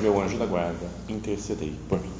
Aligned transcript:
meu 0.00 0.20
anjo 0.20 0.38
da 0.38 0.46
guarda, 0.46 0.86
intercedei 1.08 1.76
por 1.88 2.00
mim. 2.00 2.12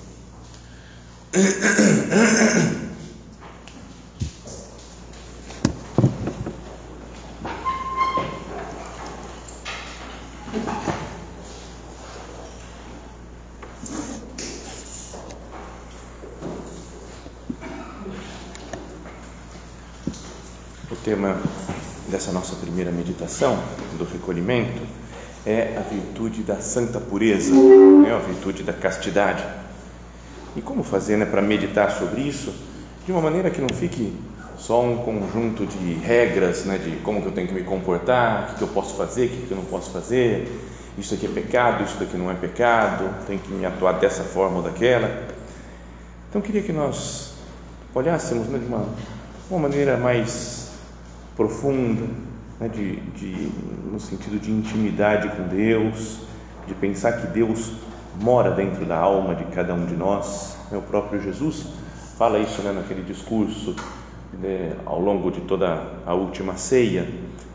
O 20.91 20.97
tema 21.05 21.41
dessa 22.09 22.33
nossa 22.33 22.57
primeira 22.57 22.91
meditação 22.91 23.57
do 23.97 24.05
recolhimento 24.05 25.08
é 25.47 25.77
a 25.77 25.81
virtude 25.81 26.42
da 26.42 26.56
santa 26.56 27.00
pureza, 27.00 27.53
né, 27.53 28.14
a 28.14 28.19
virtude 28.19 28.62
da 28.62 28.72
castidade. 28.72 29.45
E 30.56 30.61
como 30.61 30.83
fazer 30.83 31.17
né, 31.17 31.25
para 31.25 31.41
meditar 31.41 31.91
sobre 31.91 32.22
isso 32.22 32.55
de 33.06 33.12
uma 33.12 33.20
maneira 33.20 33.50
que 33.50 33.61
não 33.61 33.69
fique 33.69 34.12
só 34.58 34.83
um 34.83 34.98
conjunto 34.98 35.64
de 35.64 35.95
regras, 35.95 36.64
né, 36.64 36.78
de 36.78 36.97
como 37.03 37.22
que 37.22 37.28
eu 37.28 37.33
tenho 37.33 37.47
que 37.47 37.55
me 37.55 37.62
comportar, 37.62 38.53
o 38.53 38.58
que 38.58 38.62
eu 38.62 38.69
posso 38.69 38.97
fazer, 38.97 39.27
o 39.27 39.47
que 39.47 39.50
eu 39.50 39.56
não 39.56 39.64
posso 39.64 39.91
fazer, 39.91 40.48
isso 40.98 41.14
aqui 41.14 41.27
é 41.27 41.28
pecado, 41.28 41.84
isso 41.84 41.97
daqui 41.98 42.17
não 42.17 42.30
é 42.30 42.34
pecado, 42.34 43.08
tenho 43.27 43.39
que 43.39 43.52
me 43.52 43.64
atuar 43.64 43.92
dessa 43.92 44.25
forma 44.25 44.56
ou 44.56 44.62
daquela. 44.62 45.28
Então, 46.28 46.42
queria 46.42 46.61
que 46.61 46.73
nós 46.73 47.34
olhássemos 47.95 48.48
né, 48.48 48.58
de 48.58 48.67
uma, 48.67 48.84
uma 49.48 49.61
maneira 49.61 49.97
mais 49.97 50.73
profunda, 51.36 52.05
né, 52.61 52.69
de, 52.69 52.97
de, 52.97 53.53
no 53.91 54.01
sentido 54.01 54.39
de 54.41 54.51
intimidade 54.51 55.28
com 55.37 55.45
Deus, 55.48 56.20
de 56.67 56.75
pensar 56.75 57.12
que 57.12 57.27
Deus 57.28 57.73
mora 58.20 58.51
dentro 58.51 58.84
da 58.84 58.97
alma 58.97 59.34
de 59.34 59.45
cada 59.47 59.75
um 59.75 59.87
de 59.87 59.95
nós. 59.95 60.56
O 60.73 60.83
próprio 60.83 61.20
Jesus 61.20 61.67
fala 62.17 62.39
isso 62.39 62.61
né, 62.62 62.73
naquele 62.73 63.03
discurso 63.03 63.77
né, 64.41 64.77
ao 64.84 65.01
longo 65.01 65.31
de 65.31 65.41
toda 65.42 65.95
a 66.05 66.14
última 66.14 66.56
ceia, 66.56 67.09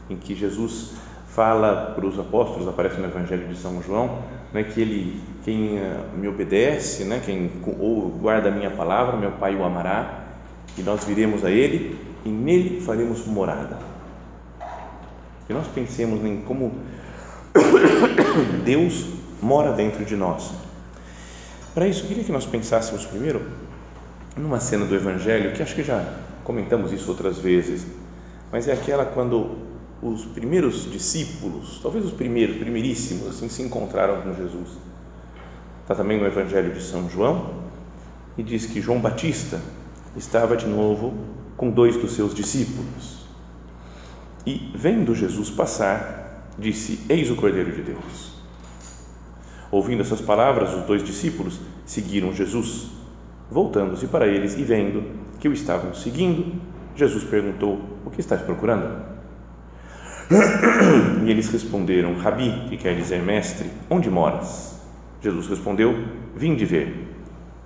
em 0.09 0.15
que 0.15 0.33
Jesus 0.33 0.93
fala 1.27 1.93
para 1.95 2.05
os 2.05 2.17
apóstolos, 2.19 2.67
aparece 2.67 2.99
no 2.99 3.07
Evangelho 3.07 3.47
de 3.47 3.57
São 3.57 3.81
João, 3.81 4.19
né, 4.53 4.63
que 4.63 4.79
ele, 4.79 5.21
quem 5.43 5.79
eh, 5.79 5.99
me 6.15 6.27
obedece, 6.27 7.03
né, 7.05 7.21
quem 7.25 7.51
ou 7.79 8.09
guarda 8.09 8.49
a 8.49 8.51
minha 8.51 8.69
palavra, 8.69 9.17
meu 9.17 9.31
Pai 9.31 9.55
o 9.55 9.63
amará, 9.63 10.25
e 10.77 10.81
nós 10.81 11.03
viremos 11.05 11.43
a 11.43 11.49
Ele 11.49 11.97
e 12.23 12.29
nele 12.29 12.81
faremos 12.81 13.25
morada 13.25 13.92
que 15.47 15.53
nós 15.53 15.67
pensemos 15.67 16.23
em 16.25 16.41
como 16.41 16.73
Deus 18.63 19.05
mora 19.41 19.73
dentro 19.73 20.05
de 20.05 20.15
nós. 20.15 20.51
Para 21.73 21.87
isso, 21.87 22.03
eu 22.03 22.07
queria 22.07 22.23
que 22.23 22.31
nós 22.31 22.45
pensássemos 22.45 23.05
primeiro 23.05 23.41
numa 24.37 24.59
cena 24.59 24.85
do 24.85 24.95
Evangelho, 24.95 25.53
que 25.53 25.61
acho 25.61 25.75
que 25.75 25.83
já 25.83 26.17
comentamos 26.43 26.91
isso 26.91 27.09
outras 27.09 27.37
vezes, 27.37 27.85
mas 28.51 28.67
é 28.67 28.73
aquela 28.73 29.05
quando 29.05 29.57
os 30.01 30.25
primeiros 30.25 30.91
discípulos, 30.91 31.79
talvez 31.81 32.05
os 32.05 32.11
primeiros, 32.11 32.57
primeiríssimos, 32.57 33.27
assim, 33.27 33.47
se 33.49 33.61
encontraram 33.61 34.21
com 34.21 34.33
Jesus. 34.33 34.69
Está 35.81 35.95
também 35.95 36.19
no 36.19 36.25
Evangelho 36.25 36.73
de 36.73 36.81
São 36.81 37.09
João 37.09 37.63
e 38.37 38.43
diz 38.43 38.65
que 38.65 38.81
João 38.81 38.99
Batista 38.99 39.61
estava 40.15 40.55
de 40.55 40.67
novo 40.67 41.13
com 41.55 41.69
dois 41.69 41.95
dos 41.97 42.13
seus 42.13 42.33
discípulos 42.33 43.22
e, 44.45 44.71
vendo 44.75 45.15
Jesus 45.15 45.49
passar, 45.49 46.49
disse: 46.57 47.05
Eis 47.09 47.29
o 47.29 47.35
Cordeiro 47.35 47.71
de 47.71 47.81
Deus. 47.81 48.33
Ouvindo 49.71 50.01
essas 50.01 50.21
palavras, 50.21 50.73
os 50.73 50.83
dois 50.83 51.03
discípulos 51.03 51.59
seguiram 51.85 52.33
Jesus. 52.33 52.91
Voltando-se 53.49 54.07
para 54.07 54.27
eles 54.27 54.57
e 54.57 54.63
vendo 54.63 55.03
que 55.39 55.47
o 55.47 55.53
estavam 55.53 55.93
seguindo, 55.93 56.61
Jesus 56.95 57.23
perguntou: 57.23 57.79
O 58.05 58.09
que 58.09 58.19
estás 58.19 58.41
procurando? 58.41 59.13
E 61.25 61.29
eles 61.29 61.49
responderam: 61.49 62.17
Rabi, 62.17 62.67
que 62.69 62.77
quer 62.77 62.95
dizer 62.95 63.21
mestre, 63.21 63.69
onde 63.89 64.09
moras? 64.09 64.77
Jesus 65.21 65.47
respondeu: 65.47 65.95
Vim 66.35 66.55
de 66.55 66.65
ver. 66.65 67.07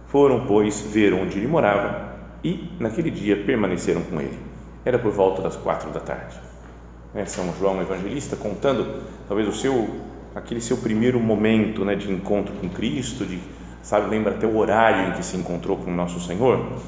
Foram, 0.08 0.46
pois, 0.46 0.82
ver 0.82 1.14
onde 1.14 1.38
ele 1.38 1.48
morava 1.48 2.16
e, 2.44 2.70
naquele 2.80 3.12
dia, 3.12 3.44
permaneceram 3.44 4.02
com 4.04 4.22
ele. 4.22 4.38
Era 4.86 4.98
por 4.98 5.12
volta 5.12 5.42
das 5.42 5.58
quatro 5.58 5.92
da 5.92 6.00
tarde 6.00 6.40
né, 7.14 7.26
São 7.26 7.54
João 7.58 7.82
Evangelista 7.82 8.36
contando 8.36 9.04
talvez 9.28 9.48
o 9.48 9.54
seu 9.54 9.90
aquele 10.36 10.62
seu 10.62 10.78
primeiro 10.78 11.20
momento 11.20 11.84
né, 11.84 11.96
de 11.96 12.12
encontro 12.12 12.54
com 12.56 12.70
Cristo, 12.70 13.26
de 13.26 13.40
sabe 13.82 14.10
lembra 14.10 14.36
até 14.36 14.46
o 14.46 14.56
horário 14.56 15.10
em 15.10 15.14
que 15.14 15.26
se 15.26 15.36
encontrou 15.36 15.78
com 15.78 15.92
o 15.92 15.96
nosso 15.96 16.20
Senhor. 16.20 16.80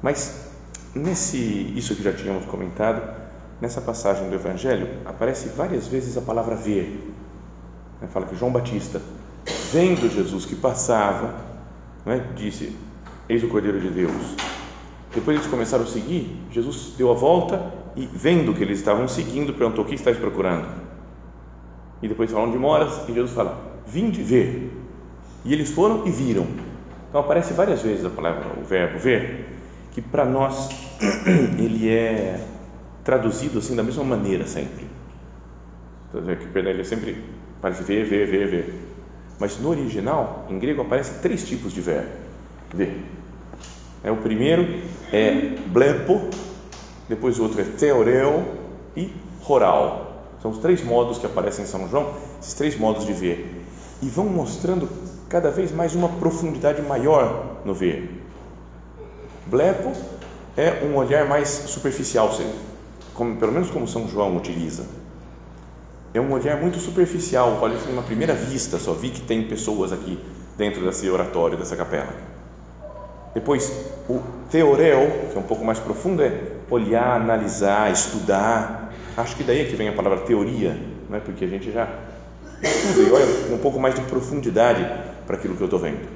Mas 0.00 0.48
nesse 0.94 1.38
isso 1.76 1.96
que 1.96 2.02
já 2.02 2.12
tínhamos 2.12 2.44
comentado 2.44 3.02
nessa 3.60 3.80
passagem 3.80 4.28
do 4.28 4.34
Evangelho 4.34 4.88
aparece 5.04 5.48
várias 5.48 5.88
vezes 5.88 6.16
a 6.16 6.20
palavra 6.20 6.54
ver. 6.54 7.12
Né, 8.00 8.08
fala 8.08 8.26
que 8.26 8.36
João 8.36 8.52
Batista 8.52 9.00
vendo 9.72 10.08
Jesus 10.08 10.44
que 10.44 10.54
passava, 10.54 11.34
né, 12.06 12.28
disse 12.36 12.76
eis 13.28 13.42
o 13.42 13.48
Cordeiro 13.48 13.80
de 13.80 13.88
Deus. 13.88 14.36
Depois 15.12 15.36
eles 15.36 15.50
começaram 15.50 15.84
a 15.84 15.86
seguir, 15.86 16.40
Jesus 16.50 16.94
deu 16.96 17.10
a 17.10 17.14
volta 17.14 17.81
e 17.96 18.06
vendo 18.06 18.54
que 18.54 18.62
eles 18.62 18.78
estavam 18.78 19.06
seguindo, 19.08 19.52
perguntou: 19.54 19.84
O 19.84 19.88
que 19.88 19.94
estáis 19.94 20.16
procurando? 20.16 20.68
E 22.02 22.08
depois 22.08 22.30
falam 22.30 22.48
onde 22.48 22.58
moras, 22.58 23.08
e 23.08 23.12
Jesus 23.12 23.32
fala: 23.32 23.82
Vim 23.86 24.10
de 24.10 24.22
ver. 24.22 24.72
E 25.44 25.52
eles 25.52 25.70
foram 25.70 26.06
e 26.06 26.10
viram. 26.10 26.46
Então 27.08 27.20
aparece 27.20 27.52
várias 27.52 27.82
vezes 27.82 28.04
a 28.04 28.10
palavra, 28.10 28.58
o 28.58 28.64
verbo 28.64 28.98
ver, 28.98 29.46
que 29.92 30.00
para 30.00 30.24
nós 30.24 30.70
ele 31.58 31.88
é 31.88 32.40
traduzido 33.04 33.58
assim 33.58 33.76
da 33.76 33.82
mesma 33.82 34.04
maneira 34.04 34.46
sempre. 34.46 34.86
Que 36.10 36.58
ele 36.58 36.80
é 36.80 36.84
sempre 36.84 37.22
parece 37.60 37.82
ver, 37.82 38.04
ver, 38.04 38.26
ver, 38.26 38.48
ver. 38.48 38.74
Mas 39.38 39.58
no 39.58 39.70
original, 39.70 40.46
em 40.48 40.58
grego, 40.58 40.82
aparece 40.82 41.20
três 41.20 41.46
tipos 41.46 41.72
de 41.72 41.80
verbo. 41.80 42.10
Ver. 42.72 43.02
É, 44.04 44.10
o 44.10 44.16
primeiro 44.16 44.82
é 45.12 45.56
blepo, 45.66 46.30
depois 47.12 47.38
o 47.38 47.42
outro 47.42 47.60
é 47.60 47.64
teoreu 47.64 48.42
e 48.96 49.12
roral. 49.42 50.24
São 50.40 50.50
os 50.50 50.58
três 50.58 50.82
modos 50.82 51.18
que 51.18 51.26
aparecem 51.26 51.66
em 51.66 51.68
São 51.68 51.86
João, 51.86 52.14
esses 52.40 52.54
três 52.54 52.74
modos 52.78 53.04
de 53.04 53.12
ver. 53.12 53.62
E 54.00 54.08
vão 54.08 54.24
mostrando 54.24 54.88
cada 55.28 55.50
vez 55.50 55.70
mais 55.70 55.94
uma 55.94 56.08
profundidade 56.08 56.80
maior 56.80 57.58
no 57.66 57.74
ver. 57.74 58.24
Blepo 59.46 59.92
é 60.56 60.82
um 60.86 60.96
olhar 60.96 61.28
mais 61.28 61.48
superficial, 61.48 62.30
como, 63.12 63.36
pelo 63.36 63.52
menos 63.52 63.70
como 63.70 63.86
São 63.86 64.08
João 64.08 64.34
utiliza. 64.38 64.86
É 66.14 66.20
um 66.20 66.32
olhar 66.32 66.58
muito 66.58 66.78
superficial, 66.78 67.58
olha 67.60 67.76
assim, 67.76 67.92
uma 67.92 68.02
primeira 68.02 68.32
vista, 68.32 68.78
só 68.78 68.94
vi 68.94 69.10
que 69.10 69.20
tem 69.20 69.46
pessoas 69.46 69.92
aqui 69.92 70.18
dentro 70.56 70.82
desse 70.82 71.10
oratório, 71.10 71.58
dessa 71.58 71.76
capela. 71.76 72.14
Depois, 73.34 73.70
o 74.08 74.18
teoreu, 74.50 75.28
que 75.30 75.36
é 75.36 75.40
um 75.40 75.44
pouco 75.44 75.62
mais 75.62 75.78
profundo, 75.78 76.22
é 76.22 76.61
olhar, 76.72 77.20
analisar, 77.20 77.92
estudar. 77.92 78.92
Acho 79.16 79.36
que 79.36 79.44
daí 79.44 79.60
é 79.60 79.64
que 79.64 79.76
vem 79.76 79.88
a 79.88 79.92
palavra 79.92 80.20
teoria, 80.20 80.76
né? 81.08 81.20
porque 81.24 81.44
a 81.44 81.48
gente 81.48 81.70
já 81.70 81.88
estuda 82.62 83.08
e 83.08 83.12
olha 83.12 83.26
com 83.48 83.54
um 83.54 83.58
pouco 83.58 83.78
mais 83.78 83.94
de 83.94 84.00
profundidade 84.02 84.84
para 85.26 85.36
aquilo 85.36 85.54
que 85.54 85.62
eu 85.62 85.66
estou 85.66 85.78
vendo. 85.78 86.08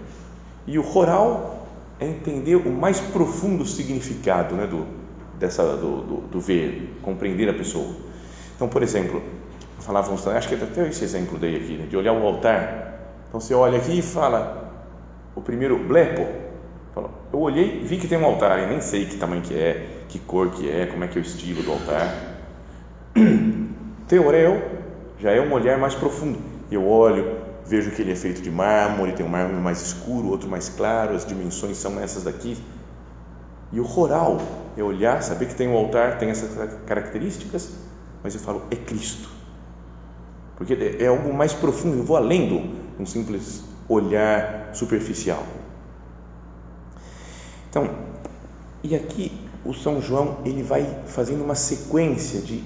E 0.66 0.78
o 0.78 0.82
roral 0.82 1.66
é 2.00 2.06
entender 2.06 2.56
o 2.56 2.70
mais 2.70 3.00
profundo 3.00 3.66
significado 3.66 4.54
né? 4.54 4.66
do, 4.66 4.86
dessa, 5.38 5.76
do, 5.76 6.02
do, 6.02 6.16
do 6.28 6.40
ver, 6.40 6.98
compreender 7.02 7.48
a 7.48 7.54
pessoa. 7.54 7.94
Então, 8.54 8.68
por 8.68 8.82
exemplo, 8.82 9.22
falávamos, 9.80 10.26
acho 10.26 10.48
que 10.48 10.54
até 10.54 10.88
esse 10.88 11.04
exemplo 11.04 11.38
dei 11.38 11.56
aqui, 11.56 11.76
né? 11.76 11.86
de 11.86 11.96
olhar 11.96 12.12
o 12.12 12.26
altar. 12.26 12.94
Então, 13.28 13.40
você 13.40 13.52
olha 13.52 13.76
aqui 13.78 13.98
e 13.98 14.02
fala, 14.02 14.72
o 15.34 15.42
primeiro 15.42 15.78
blepo, 15.78 16.45
eu 17.36 17.42
olhei, 17.42 17.82
vi 17.84 17.98
que 17.98 18.08
tem 18.08 18.16
um 18.16 18.24
altar, 18.24 18.62
e 18.62 18.66
nem 18.66 18.80
sei 18.80 19.04
que 19.04 19.16
tamanho 19.18 19.42
que 19.42 19.52
é, 19.52 19.86
que 20.08 20.18
cor 20.18 20.50
que 20.52 20.70
é, 20.70 20.86
como 20.86 21.04
é 21.04 21.06
que 21.06 21.18
é 21.18 21.20
o 21.20 21.22
estilo 21.22 21.62
do 21.62 21.70
altar. 21.70 22.14
Teoreu 24.08 24.62
já 25.18 25.32
é 25.32 25.40
um 25.40 25.52
olhar 25.52 25.78
mais 25.78 25.94
profundo. 25.94 26.38
Eu 26.70 26.88
olho, 26.88 27.36
vejo 27.66 27.90
que 27.90 28.00
ele 28.00 28.12
é 28.12 28.16
feito 28.16 28.40
de 28.40 28.50
mármore, 28.50 29.12
tem 29.12 29.26
um 29.26 29.28
mármore 29.28 29.60
mais 29.60 29.82
escuro, 29.82 30.28
outro 30.28 30.48
mais 30.48 30.70
claro, 30.70 31.14
as 31.14 31.26
dimensões 31.26 31.76
são 31.76 32.00
essas 32.00 32.24
daqui. 32.24 32.56
E 33.70 33.80
o 33.80 33.84
roral 33.84 34.38
é 34.74 34.82
olhar, 34.82 35.22
saber 35.22 35.46
que 35.46 35.54
tem 35.54 35.68
um 35.68 35.76
altar, 35.76 36.18
tem 36.18 36.30
essas 36.30 36.50
características, 36.86 37.70
mas 38.22 38.34
eu 38.34 38.40
falo, 38.40 38.62
é 38.70 38.76
Cristo. 38.76 39.28
Porque 40.56 40.72
é 40.98 41.06
algo 41.06 41.34
mais 41.34 41.52
profundo, 41.52 41.98
eu 41.98 42.02
vou 42.02 42.16
além 42.16 42.48
do 42.48 43.02
um 43.02 43.04
simples 43.04 43.62
olhar 43.90 44.70
superficial. 44.72 45.44
Então, 47.68 47.88
e 48.82 48.94
aqui 48.94 49.32
o 49.64 49.74
São 49.74 50.00
João 50.00 50.38
ele 50.44 50.62
vai 50.62 50.84
fazendo 51.06 51.42
uma 51.42 51.54
sequência 51.54 52.40
de 52.40 52.62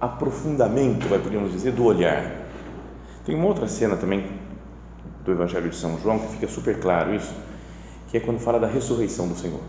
aprofundamento, 0.00 1.08
vai 1.08 1.18
podemos 1.18 1.52
dizer, 1.52 1.72
do 1.72 1.84
olhar. 1.84 2.46
Tem 3.24 3.34
uma 3.34 3.46
outra 3.46 3.66
cena 3.66 3.96
também 3.96 4.26
do 5.24 5.32
Evangelho 5.32 5.68
de 5.68 5.76
São 5.76 5.98
João 6.00 6.18
que 6.18 6.28
fica 6.28 6.48
super 6.48 6.78
claro 6.80 7.14
isso, 7.14 7.34
que 8.08 8.16
é 8.16 8.20
quando 8.20 8.38
fala 8.38 8.58
da 8.58 8.66
ressurreição 8.66 9.26
do 9.28 9.36
Senhor. 9.36 9.60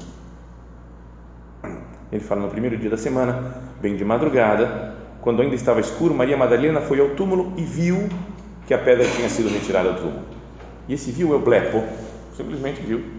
Ele 2.12 2.24
fala 2.24 2.42
no 2.42 2.50
primeiro 2.50 2.78
dia 2.78 2.90
da 2.90 2.98
semana, 2.98 3.62
bem 3.82 3.96
de 3.96 4.06
madrugada, 4.06 4.96
quando 5.22 5.42
ainda 5.42 5.56
estava 5.56 5.82
escuro, 5.82 6.14
Maria 6.14 6.38
Madalena 6.38 6.80
foi 6.80 7.02
ao 7.02 7.10
túmulo 7.10 7.54
e 7.58 7.64
viu 7.64 8.08
que 8.66 8.74
a 8.74 8.78
pedra 8.78 9.06
tinha 9.10 9.28
sido 9.28 9.50
retirada 9.50 9.92
do 9.92 10.02
túmulo. 10.02 10.24
E 10.88 10.94
esse 10.94 11.12
viu 11.12 11.34
é 11.34 11.36
o 11.36 11.40
blepo, 11.40 11.84
simplesmente 12.38 12.82
viu 12.82 13.17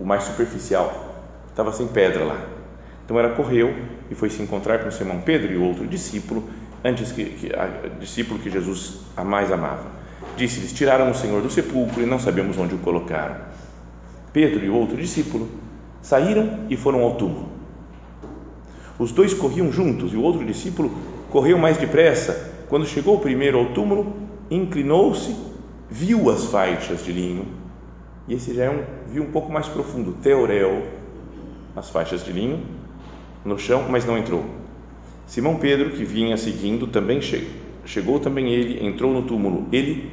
o 0.00 0.04
mais 0.04 0.24
superficial, 0.24 1.24
estava 1.48 1.72
sem 1.72 1.86
pedra 1.86 2.24
lá. 2.24 2.40
Então 3.04 3.18
ela 3.18 3.34
correu 3.34 3.74
e 4.10 4.14
foi 4.14 4.30
se 4.30 4.42
encontrar 4.42 4.80
com 4.80 4.90
Simão 4.90 5.20
Pedro 5.20 5.52
e 5.52 5.56
outro 5.56 5.86
discípulo, 5.86 6.48
antes 6.84 7.12
que, 7.12 7.24
que 7.24 7.54
a, 7.54 7.88
discípulo 8.00 8.40
que 8.40 8.50
Jesus 8.50 9.00
a 9.16 9.24
mais 9.24 9.52
amava. 9.52 9.86
Disse-lhes: 10.36 10.72
Tiraram 10.72 11.10
o 11.10 11.14
Senhor 11.14 11.40
do 11.40 11.50
sepulcro 11.50 12.02
e 12.02 12.06
não 12.06 12.18
sabemos 12.18 12.58
onde 12.58 12.74
o 12.74 12.78
colocaram. 12.78 13.36
Pedro 14.32 14.64
e 14.64 14.68
outro 14.68 14.96
discípulo 14.96 15.48
saíram 16.02 16.66
e 16.68 16.76
foram 16.76 17.02
ao 17.02 17.14
túmulo. 17.14 17.48
Os 18.98 19.12
dois 19.12 19.34
corriam 19.34 19.70
juntos 19.70 20.12
e 20.12 20.16
o 20.16 20.22
outro 20.22 20.44
discípulo 20.44 20.90
correu 21.30 21.58
mais 21.58 21.76
depressa. 21.76 22.54
Quando 22.68 22.86
chegou 22.86 23.20
primeiro 23.20 23.58
ao 23.58 23.66
túmulo, 23.66 24.16
inclinou-se, 24.50 25.34
viu 25.88 26.30
as 26.30 26.44
faixas 26.46 27.04
de 27.04 27.12
linho. 27.12 27.46
E 28.28 28.34
esse 28.34 28.54
já 28.54 28.64
é 28.64 28.70
um 28.70 29.20
um 29.20 29.30
pouco 29.30 29.50
mais 29.52 29.68
profundo, 29.68 30.12
teorel, 30.22 30.82
as 31.74 31.90
faixas 31.90 32.24
de 32.24 32.32
linho 32.32 32.60
no 33.44 33.58
chão, 33.58 33.86
mas 33.88 34.04
não 34.04 34.18
entrou. 34.18 34.44
Simão 35.26 35.56
Pedro, 35.56 35.90
que 35.90 36.04
vinha 36.04 36.36
seguindo, 36.36 36.86
também 36.86 37.20
chegou. 37.20 37.50
Chegou 37.84 38.18
também 38.18 38.52
ele, 38.52 38.84
entrou 38.84 39.12
no 39.12 39.22
túmulo. 39.22 39.68
Ele 39.70 40.10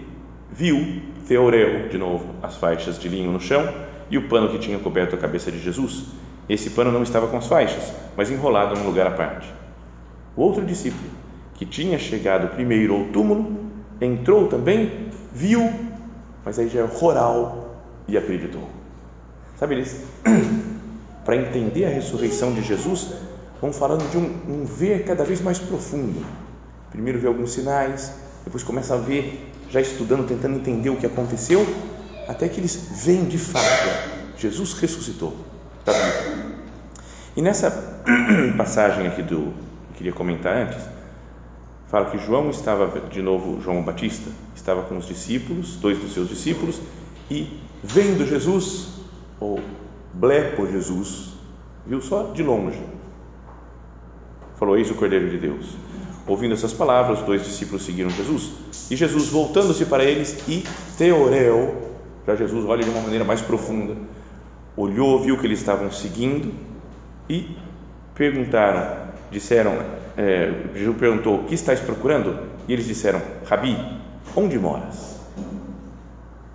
viu, 0.51 1.01
teorel, 1.27 1.89
de 1.89 1.97
novo, 1.97 2.35
as 2.43 2.55
faixas 2.55 2.99
de 2.99 3.09
linho 3.09 3.31
no 3.31 3.39
chão 3.39 3.67
e 4.11 4.17
o 4.17 4.27
pano 4.27 4.49
que 4.49 4.59
tinha 4.59 4.77
coberto 4.77 5.15
a 5.15 5.17
cabeça 5.17 5.51
de 5.51 5.59
Jesus. 5.59 6.05
Esse 6.47 6.69
pano 6.69 6.91
não 6.91 7.01
estava 7.01 7.27
com 7.27 7.37
as 7.37 7.47
faixas, 7.47 7.91
mas 8.15 8.29
enrolado 8.29 8.75
num 8.75 8.85
lugar 8.85 9.07
à 9.07 9.11
parte. 9.11 9.51
O 10.35 10.41
outro 10.41 10.63
discípulo, 10.63 11.09
que 11.55 11.65
tinha 11.65 11.97
chegado 11.97 12.53
primeiro 12.53 12.93
ao 12.93 13.05
túmulo, 13.05 13.71
entrou 13.99 14.47
também, 14.47 15.09
viu, 15.31 15.67
mas 16.45 16.59
aí 16.59 16.69
já 16.69 16.81
é 16.81 16.85
rural 16.85 17.72
e 18.07 18.17
acreditou. 18.17 18.67
Sabe, 19.57 19.75
eles, 19.75 20.01
para 21.23 21.35
entender 21.35 21.85
a 21.85 21.89
ressurreição 21.89 22.53
de 22.53 22.61
Jesus, 22.61 23.13
vão 23.61 23.71
falando 23.71 24.09
de 24.11 24.17
um, 24.17 24.61
um 24.61 24.65
ver 24.65 25.05
cada 25.05 25.23
vez 25.23 25.41
mais 25.41 25.59
profundo. 25.59 26.25
Primeiro 26.91 27.19
vê 27.19 27.27
alguns 27.27 27.53
sinais, 27.53 28.13
depois 28.43 28.63
começa 28.63 28.93
a 28.93 28.97
ver, 28.97 29.51
já 29.69 29.79
estudando, 29.79 30.27
tentando 30.27 30.55
entender 30.55 30.89
o 30.89 30.97
que 30.97 31.05
aconteceu, 31.05 31.65
até 32.27 32.47
que 32.47 32.59
eles 32.59 33.03
veem 33.03 33.25
de 33.25 33.37
fato, 33.37 33.89
Jesus 34.37 34.73
ressuscitou, 34.73 35.33
vivo. 35.85 36.53
E 37.35 37.41
nessa 37.41 37.71
passagem 38.57 39.07
aqui 39.07 39.23
do 39.23 39.53
queria 39.95 40.13
comentar 40.13 40.55
antes, 40.55 40.83
fala 41.87 42.09
que 42.09 42.17
João 42.17 42.49
estava, 42.49 42.99
de 43.09 43.21
novo, 43.21 43.61
João 43.61 43.81
Batista, 43.81 44.29
estava 44.55 44.83
com 44.83 44.97
os 44.97 45.07
discípulos, 45.07 45.77
dois 45.77 45.97
dos 45.97 46.13
seus 46.13 46.27
discípulos, 46.29 46.79
e 47.29 47.59
vendo 47.83 48.25
Jesus, 48.25 48.87
ou 49.39 49.59
blepo 50.13 50.65
Jesus, 50.67 51.33
viu 51.85 52.01
só 52.01 52.31
de 52.31 52.41
longe, 52.41 52.81
falou: 54.55 54.77
Eis 54.77 54.89
o 54.89 54.95
Cordeiro 54.95 55.29
de 55.29 55.37
Deus. 55.37 55.65
Ouvindo 56.25 56.53
essas 56.53 56.71
palavras, 56.71 57.19
os 57.19 57.25
dois 57.25 57.43
discípulos 57.43 57.83
seguiram 57.83 58.09
Jesus, 58.09 58.53
e 58.89 58.95
Jesus, 58.95 59.27
voltando-se 59.27 59.85
para 59.85 60.05
eles, 60.05 60.37
e 60.47 60.63
teoreu, 60.97 61.91
já 62.25 62.35
Jesus 62.35 62.63
olha 62.65 62.81
de 62.81 62.89
uma 62.89 63.01
maneira 63.01 63.25
mais 63.25 63.41
profunda, 63.41 63.97
olhou, 64.77 65.21
viu 65.21 65.37
que 65.37 65.45
eles 65.45 65.59
estavam 65.59 65.91
seguindo, 65.91 66.53
e 67.29 67.57
perguntaram: 68.15 69.09
disseram, 69.29 69.73
é, 70.15 70.53
Jesus 70.73 70.97
perguntou, 70.97 71.41
o 71.41 71.43
que 71.43 71.55
estás 71.55 71.81
procurando? 71.81 72.39
E 72.67 72.73
eles 72.73 72.85
disseram, 72.85 73.21
Rabi, 73.45 73.75
onde 74.33 74.57
moras? 74.57 75.19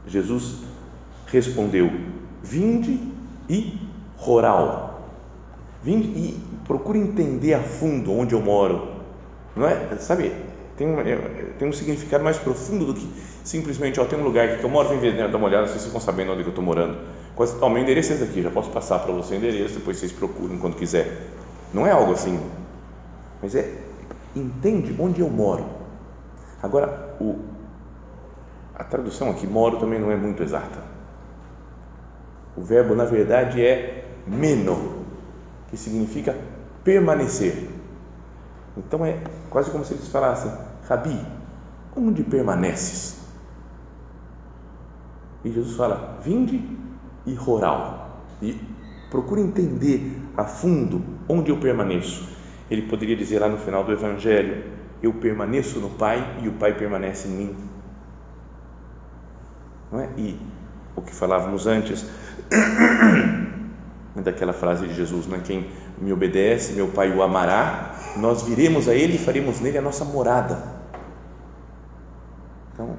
Jesus 0.07 0.68
respondeu, 1.31 1.91
vinde 2.43 3.01
e 3.49 3.79
roral. 4.17 5.03
Vinde 5.83 6.09
e 6.09 6.41
procure 6.67 6.99
entender 6.99 7.55
a 7.55 7.61
fundo 7.61 8.13
onde 8.13 8.35
eu 8.35 8.41
moro. 8.41 8.89
Não 9.55 9.67
é, 9.67 9.97
sabe, 9.99 10.33
tem 10.77 10.89
é, 10.89 11.53
tem 11.59 11.69
um 11.69 11.73
significado 11.73 12.23
mais 12.23 12.39
profundo 12.39 12.87
do 12.87 12.95
que 12.95 13.09
simplesmente, 13.45 13.99
ó, 13.99 14.05
tem 14.05 14.19
um 14.19 14.25
lugar 14.25 14.49
aqui 14.49 14.59
que 14.59 14.65
eu 14.65 14.71
moro, 14.71 14.89
vem 14.89 14.99
ver, 14.99 15.15
né, 15.15 15.29
dá 15.29 15.39
uma 15.39 15.47
olhada, 15.47 15.67
vocês 15.67 15.85
ficam 15.85 16.01
sabendo 16.01 16.33
onde 16.33 16.43
eu 16.43 16.49
estou 16.49 16.65
morando. 16.65 16.99
Ó, 17.61 17.69
meu 17.69 17.83
endereço 17.83 18.13
é 18.13 18.17
esse 18.17 18.25
aqui, 18.25 18.43
já 18.43 18.51
posso 18.51 18.71
passar 18.71 18.99
para 18.99 19.13
você 19.13 19.35
o 19.35 19.37
endereço, 19.39 19.75
depois 19.75 19.97
vocês 19.97 20.13
procuram 20.13 20.59
quando 20.59 20.77
quiser. 20.77 21.29
Não 21.73 21.87
é 21.87 21.91
algo 21.91 22.13
assim 22.13 22.39
mas 23.43 23.55
é 23.55 23.73
entende 24.35 24.95
onde 24.99 25.21
eu 25.21 25.31
moro. 25.31 25.65
Agora, 26.63 27.17
o, 27.21 27.39
a 28.75 28.85
tradução 28.85 29.31
aqui, 29.31 29.47
moro, 29.47 29.79
também 29.79 30.01
não 30.01 30.11
é 30.11 30.17
muito 30.17 30.43
exata. 30.43 30.83
O 32.59 32.61
verbo, 32.61 32.93
na 32.97 33.05
verdade, 33.05 33.65
é 33.65 34.05
meno, 34.27 35.05
que 35.71 35.77
significa 35.77 36.37
permanecer. 36.83 37.71
Então 38.77 39.07
é 39.07 39.23
quase 39.49 39.71
como 39.71 39.85
se 39.85 39.95
eles 39.95 40.09
falassem, 40.09 40.51
Rabi, 40.89 41.25
onde 41.97 42.25
permaneces? 42.25 43.17
E 45.45 45.53
Jesus 45.53 45.77
fala, 45.77 46.19
vinde 46.25 46.61
e 47.25 47.33
roral. 47.33 48.25
E 48.43 48.61
procure 49.09 49.41
entender 49.41 50.21
a 50.37 50.43
fundo 50.43 51.01
onde 51.29 51.53
eu 51.53 51.61
permaneço. 51.61 52.29
Ele 52.69 52.83
poderia 52.83 53.15
dizer 53.15 53.39
lá 53.39 53.49
no 53.49 53.59
final 53.59 53.85
do 53.85 53.93
Evangelho: 53.93 54.65
Eu 55.01 55.15
permaneço 55.15 55.79
no 55.79 55.91
Pai 55.91 56.41
e 56.43 56.49
o 56.49 56.55
Pai 56.55 56.77
permanece 56.77 57.29
em 57.29 57.31
mim. 57.31 57.57
Não 59.93 60.01
é? 60.01 60.11
E 60.17 60.58
o 60.99 61.03
que 61.03 61.15
falávamos 61.15 61.67
antes, 61.67 62.05
daquela 64.17 64.53
frase 64.53 64.87
de 64.87 64.95
Jesus: 64.95 65.27
né? 65.27 65.41
Quem 65.45 65.67
me 65.99 66.13
obedece, 66.13 66.73
meu 66.75 66.89
Pai 66.89 67.11
o 67.11 67.23
amará, 67.23 67.95
nós 68.17 68.43
viremos 68.43 68.89
a 68.89 68.95
Ele 68.95 69.15
e 69.15 69.19
faremos 69.19 69.61
nele 69.61 69.79
a 69.79 69.83
nossa 69.83 70.05
morada. 70.05 70.63
Então, 72.73 72.97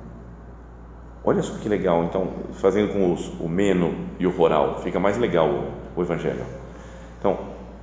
olha 1.23 1.41
só 1.41 1.53
que 1.57 1.69
legal. 1.69 2.03
Então, 2.03 2.29
fazendo 2.53 2.93
com 2.93 3.13
os, 3.13 3.27
o 3.39 3.47
meno 3.47 3.93
e 4.19 4.25
o 4.25 4.31
roral, 4.31 4.81
fica 4.81 4.99
mais 4.99 5.17
legal 5.17 5.49
o, 5.49 5.99
o 5.99 6.01
Evangelho. 6.01 6.43
Então, 7.19 7.37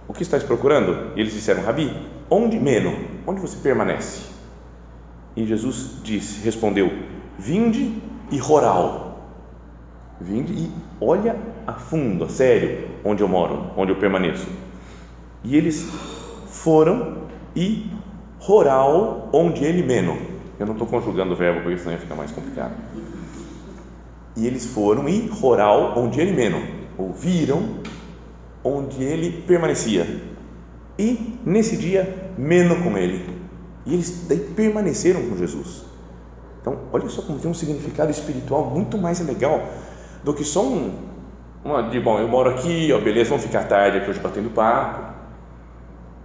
o 0.08 0.12
que 0.12 0.22
estás 0.22 0.42
procurando? 0.42 1.12
E 1.16 1.20
eles 1.20 1.32
disseram, 1.32 1.62
Rabi, 1.62 1.94
onde 2.30 2.58
meno? 2.58 2.96
Onde 3.26 3.40
você 3.40 3.56
permanece? 3.56 4.22
E 5.34 5.44
Jesus 5.44 5.98
disse, 6.02 6.42
respondeu, 6.42 6.90
vinde 7.38 8.00
e 8.30 8.38
roral. 8.38 9.05
Vinde 10.20 10.52
e 10.52 10.72
olha 11.00 11.36
a 11.66 11.74
fundo, 11.74 12.24
a 12.24 12.28
sério, 12.28 12.88
onde 13.04 13.22
eu 13.22 13.28
moro, 13.28 13.70
onde 13.76 13.92
eu 13.92 13.96
permaneço. 13.96 14.46
E 15.44 15.56
eles 15.56 15.86
foram 16.48 17.18
e 17.54 17.90
roral, 18.38 19.28
onde 19.32 19.64
ele 19.64 19.82
meno. 19.82 20.16
Eu 20.58 20.66
não 20.66 20.72
estou 20.72 20.86
conjugando 20.86 21.34
o 21.34 21.36
verbo 21.36 21.60
porque 21.62 21.78
senão 21.78 21.92
ia 21.92 21.98
ficar 21.98 22.14
mais 22.14 22.30
complicado. 22.30 22.74
E 24.36 24.46
eles 24.46 24.66
foram 24.66 25.08
e 25.08 25.28
roral, 25.28 25.98
onde 25.98 26.20
ele 26.20 26.32
meno. 26.32 26.62
Ouviram 26.96 27.80
onde 28.64 29.02
ele 29.02 29.42
permanecia. 29.42 30.22
E 30.98 31.38
nesse 31.44 31.76
dia, 31.76 32.32
menos 32.38 32.78
com 32.82 32.96
ele. 32.96 33.36
E 33.84 33.94
eles 33.94 34.26
daí 34.26 34.38
permaneceram 34.38 35.28
com 35.28 35.36
Jesus. 35.36 35.84
Então, 36.60 36.78
olha 36.92 37.08
só 37.08 37.22
como 37.22 37.38
tem 37.38 37.50
um 37.50 37.54
significado 37.54 38.10
espiritual 38.10 38.64
muito 38.70 38.98
mais 38.98 39.20
legal 39.20 39.62
do 40.26 40.34
que 40.34 40.42
só 40.42 40.66
um, 40.66 40.92
uma 41.64 41.82
de, 41.88 42.00
bom, 42.00 42.18
eu 42.18 42.26
moro 42.26 42.50
aqui, 42.50 42.92
ó, 42.92 42.98
beleza, 42.98 43.30
vamos 43.30 43.44
ficar 43.44 43.62
tarde 43.68 43.98
aqui 43.98 44.10
hoje 44.10 44.18
batendo 44.18 44.50
papo. 44.50 45.14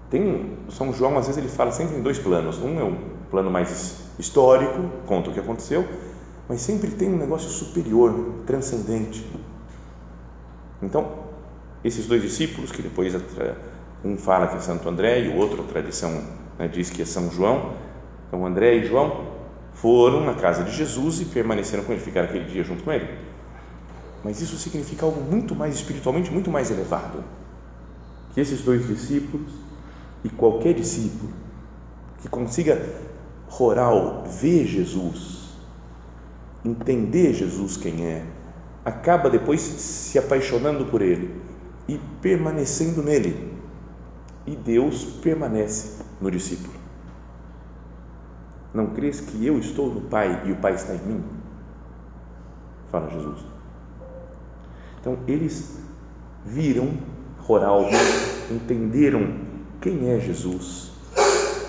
Tem, 0.10 0.58
São 0.70 0.92
João, 0.92 1.20
às 1.20 1.28
vezes, 1.28 1.38
ele 1.38 1.48
fala 1.48 1.72
sempre 1.72 1.98
em 1.98 2.02
dois 2.02 2.18
planos. 2.18 2.58
Um 2.58 2.80
é 2.80 2.84
o 2.84 2.98
plano 3.30 3.52
mais 3.52 4.04
histórico, 4.18 4.90
conta 5.06 5.30
o 5.30 5.34
que 5.34 5.40
aconteceu, 5.40 5.88
mas 6.50 6.62
sempre 6.62 6.90
tem 6.90 7.14
um 7.14 7.16
negócio 7.16 7.48
superior, 7.48 8.42
transcendente. 8.48 9.24
Então, 10.82 11.08
esses 11.84 12.08
dois 12.08 12.24
discípulos, 12.24 12.72
que 12.72 12.82
depois 12.82 13.16
um 14.04 14.18
fala 14.18 14.48
que 14.48 14.56
é 14.56 14.60
Santo 14.62 14.90
André 14.90 15.26
e 15.26 15.28
o 15.28 15.38
outro, 15.38 15.62
a 15.62 15.66
tradição 15.66 16.24
né, 16.58 16.68
diz 16.68 16.90
que 16.90 17.04
é 17.04 17.06
São 17.06 17.30
João, 17.30 17.74
então 18.28 18.44
André 18.48 18.78
e 18.78 18.84
João 18.84 19.28
foram 19.76 20.26
na 20.26 20.34
casa 20.34 20.64
de 20.64 20.72
Jesus 20.72 21.22
e 21.22 21.26
permaneceram 21.26 21.84
com 21.84 21.92
ele, 21.92 22.02
ficaram 22.02 22.28
aquele 22.28 22.46
dia 22.46 22.64
junto 22.64 22.84
com 22.84 22.92
ele. 22.92 23.31
Mas 24.24 24.42
isso 24.42 24.58
significa 24.58 25.06
algo 25.06 25.22
muito 25.22 25.56
mais 25.56 25.76
espiritualmente, 25.76 26.32
muito 26.32 26.52
mais 26.52 26.70
elevado. 26.70 27.24
Que 28.34 28.42
esses 28.42 28.62
dois 28.62 28.88
discípulos 28.88 29.52
e 30.24 30.30
qualquer 30.30 30.74
discípulo 30.74 31.32
que 32.22 32.30
consiga 32.30 32.88
oral 33.60 34.24
ver 34.26 34.66
Jesus, 34.66 35.50
entender 36.64 37.34
Jesus 37.34 37.76
quem 37.78 38.06
é, 38.06 38.26
acaba 38.86 39.30
depois 39.30 39.62
se 39.62 40.18
apaixonando 40.18 40.86
por 40.86 41.02
ele 41.02 41.36
e 41.88 42.00
permanecendo 42.22 43.02
nele. 43.02 43.52
E 44.46 44.56
Deus 44.56 45.04
permanece 45.04 46.04
no 46.20 46.32
discípulo. 46.32 46.74
Não 48.74 48.88
crês 48.88 49.20
que 49.20 49.46
eu 49.46 49.60
estou 49.60 49.94
no 49.94 50.02
Pai 50.02 50.44
e 50.46 50.52
o 50.52 50.56
Pai 50.58 50.74
está 50.74 50.96
em 50.96 51.00
mim? 51.00 51.24
Fala 52.90 53.10
Jesus. 53.10 53.51
Então, 55.02 55.18
eles 55.28 55.78
viram, 56.46 56.98
oral, 57.48 57.90
entenderam 58.50 59.42
quem 59.82 60.10
é 60.10 60.20
Jesus 60.20 60.92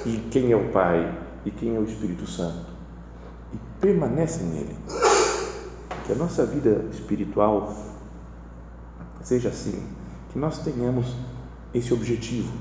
e 0.06 0.28
quem 0.30 0.52
é 0.52 0.56
o 0.56 0.68
Pai 0.68 1.18
e 1.44 1.50
quem 1.50 1.74
é 1.74 1.78
o 1.78 1.84
Espírito 1.84 2.26
Santo 2.26 2.72
e 3.52 3.58
permanecem 3.80 4.46
nele. 4.46 4.76
Que 6.06 6.12
a 6.12 6.14
nossa 6.14 6.44
vida 6.44 6.84
espiritual 6.92 7.74
seja 9.22 9.48
assim, 9.48 9.82
que 10.32 10.38
nós 10.38 10.58
tenhamos 10.58 11.14
esse 11.72 11.92
objetivo. 11.94 12.52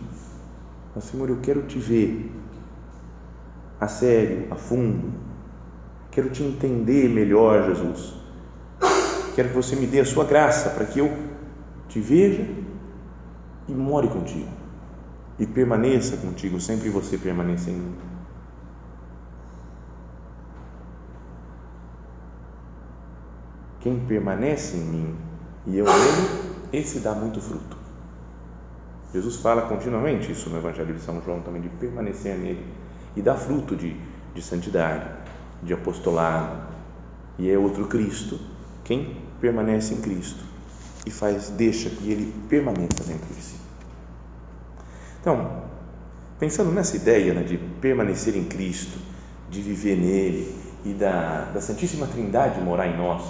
Mas, 0.95 1.05
Senhor, 1.05 1.29
eu 1.29 1.37
quero 1.41 1.63
te 1.63 1.79
ver 1.79 2.31
a 3.79 3.87
sério, 3.87 4.47
a 4.51 4.55
fundo. 4.55 5.11
Quero 6.11 6.29
te 6.29 6.43
entender 6.43 7.09
melhor, 7.09 7.65
Jesus. 7.67 8.20
Quero 9.35 9.49
que 9.49 9.55
você 9.55 9.75
me 9.75 9.87
dê 9.87 9.99
a 9.99 10.05
sua 10.05 10.25
graça 10.25 10.69
para 10.69 10.85
que 10.85 10.99
eu 10.99 11.11
te 11.87 11.99
veja 11.99 12.45
e 13.67 13.73
more 13.73 14.07
contigo 14.07 14.61
e 15.41 15.45
permaneça 15.47 16.17
contigo, 16.17 16.61
sempre 16.61 16.89
você 16.89 17.17
permaneça 17.17 17.71
em 17.71 17.73
mim. 17.73 17.95
Quem 23.79 23.99
permanece 24.01 24.77
em 24.77 24.81
mim 24.81 25.15
e 25.65 25.79
eu 25.79 25.85
nele, 25.85 26.53
esse 26.71 26.99
dá 26.99 27.15
muito 27.15 27.41
fruto. 27.41 27.75
Jesus 29.11 29.37
fala 29.37 29.63
continuamente 29.63 30.31
isso 30.31 30.47
no 30.49 30.57
Evangelho 30.57 30.93
de 30.93 31.01
São 31.01 31.19
João 31.23 31.41
também, 31.41 31.61
de 31.61 31.69
permanecer 31.69 32.37
nele 32.37 32.63
e 33.15 33.21
dar 33.21 33.35
fruto 33.35 33.75
de, 33.75 33.99
de 34.35 34.41
santidade, 34.43 35.09
de 35.63 35.73
apostolado. 35.73 36.67
E 37.39 37.49
é 37.49 37.57
outro 37.57 37.87
Cristo, 37.87 38.39
quem 38.91 39.15
permanece 39.39 39.93
em 39.93 40.01
Cristo 40.01 40.43
e 41.05 41.09
faz, 41.09 41.49
deixa 41.49 41.89
que 41.89 42.11
ele 42.11 42.33
permaneça 42.49 43.05
dentro 43.07 43.33
de 43.33 43.41
si. 43.41 43.55
Então, 45.21 45.63
pensando 46.37 46.71
nessa 46.73 46.97
ideia 46.97 47.33
né, 47.33 47.41
de 47.41 47.57
permanecer 47.57 48.35
em 48.35 48.43
Cristo, 48.43 48.99
de 49.49 49.61
viver 49.61 49.95
nele 49.95 50.53
e 50.83 50.93
da, 50.93 51.45
da 51.53 51.61
Santíssima 51.61 52.05
Trindade 52.05 52.59
morar 52.59 52.87
em 52.87 52.97
nós, 52.97 53.23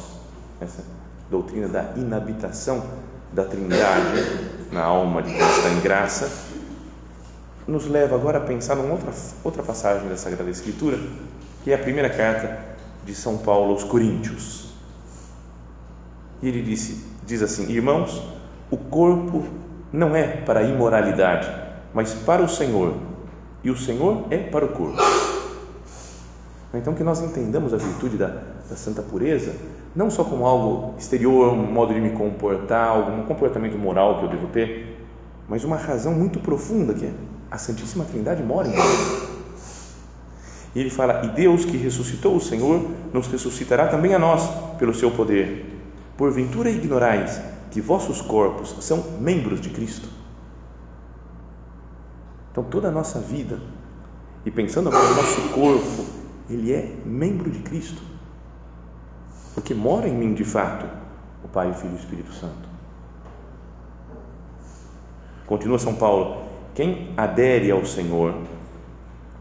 essa 0.60 0.84
doutrina 1.30 1.68
da 1.68 1.94
inabitação 1.96 2.84
da 3.32 3.46
Trindade 3.46 4.20
na 4.72 4.82
alma 4.82 5.22
de 5.22 5.30
quem 5.32 5.48
está 5.48 5.70
em 5.70 5.82
graça, 5.82 6.32
nos 7.68 7.86
leva 7.86 8.15
agora 8.15 8.39
a 8.39 8.41
pensar 8.41 8.75
numa 8.75 8.94
outra, 8.94 9.13
outra 9.44 9.62
passagem 9.62 10.10
da 10.10 10.18
Sagrada 10.18 10.50
Escritura, 10.50 10.98
que 11.63 11.72
é 11.72 11.75
a 11.75 11.77
primeira 11.77 12.10
carta 12.10 12.60
de 13.06 13.13
São 13.13 13.38
Paulo 13.38 13.74
aos 13.74 13.84
Coríntios. 13.84 14.61
E 16.41 16.48
ele 16.48 16.62
disse, 16.62 17.05
diz 17.25 17.41
assim: 17.41 17.71
Irmãos, 17.71 18.21
o 18.69 18.77
corpo 18.77 19.43
não 19.91 20.15
é 20.15 20.27
para 20.27 20.62
a 20.62 20.63
imoralidade, 20.63 21.50
mas 21.93 22.13
para 22.13 22.41
o 22.41 22.50
Senhor, 22.50 22.95
e 23.63 23.69
o 23.69 23.77
Senhor 23.77 24.25
é 24.29 24.38
para 24.38 24.65
o 24.65 24.69
corpo. 24.69 25.01
Então, 26.74 26.93
que 26.93 27.03
nós 27.03 27.21
entendamos 27.21 27.74
a 27.74 27.77
virtude 27.77 28.15
da, 28.15 28.27
da 28.69 28.75
santa 28.77 29.01
pureza, 29.01 29.53
não 29.93 30.10
só 30.10 30.24
como 30.24 30.45
algo 30.45 30.95
exterior, 30.98 31.51
um 31.51 31.69
modo 31.69 31.93
de 31.93 32.00
me 32.00 32.12
comportar, 32.12 32.88
algum 32.88 33.24
comportamento 33.24 33.77
moral 33.77 34.19
que 34.19 34.25
eu 34.25 34.29
devo 34.29 34.48
ter, 34.48 34.98
mas 35.50 35.65
uma 35.65 35.75
razão 35.75 36.13
muito 36.13 36.39
profunda 36.39 36.93
que 36.93 37.05
é 37.05 37.12
a 37.51 37.57
Santíssima 37.57 38.05
Trindade 38.05 38.41
mora 38.41 38.69
em 38.69 38.75
nós. 38.75 39.31
E 40.74 40.79
ele 40.79 40.89
fala: 40.89 41.25
E 41.25 41.29
Deus 41.29 41.65
que 41.65 41.75
ressuscitou 41.75 42.38
o 42.38 42.41
Senhor, 42.41 42.89
nos 43.13 43.27
ressuscitará 43.27 43.88
também 43.88 44.13
a 44.15 44.19
nós, 44.19 44.50
pelo 44.79 44.93
seu 44.93 45.12
poder. 45.12 45.71
Porventura 46.22 46.70
ignorais 46.70 47.42
que 47.72 47.82
vossos 47.82 48.22
corpos 48.22 48.75
são 48.82 49.04
membros 49.20 49.60
de 49.60 49.72
Cristo? 49.72 50.08
Então, 52.51 52.63
toda 52.63 52.90
a 52.90 52.92
nossa 52.92 53.20
vida, 53.20 53.60
e 54.46 54.51
pensando 54.51 54.90
agora 54.90 55.10
no 55.10 55.16
nosso 55.16 55.50
corpo, 55.50 56.06
ele 56.48 56.72
é 56.74 56.96
membro 57.04 57.50
de 57.50 57.58
Cristo, 57.63 58.00
porque 59.56 59.74
mora 59.74 60.08
em 60.08 60.13
mim 60.13 60.36
de 60.36 60.44
fato 60.44 60.86
o 61.44 61.48
Pai, 61.48 61.72
o 61.72 61.74
Filho 61.74 61.94
e 61.94 61.96
o 61.96 62.00
Espírito 62.00 62.32
Santo. 62.34 62.70
Continua 65.48 65.80
São 65.80 65.96
Paulo: 65.96 66.44
quem 66.75 67.16
adere 67.18 67.72
ao 67.72 67.84
Senhor 67.84 68.36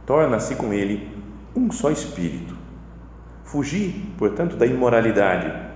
torna-se 0.07 0.57
com 0.57 0.73
Ele 0.73 1.15
um 1.55 1.71
só 1.71 1.91
espírito. 1.91 2.57
Fugir, 3.45 4.15
portanto, 4.17 4.57
da 4.57 4.65
imoralidade. 4.65 5.70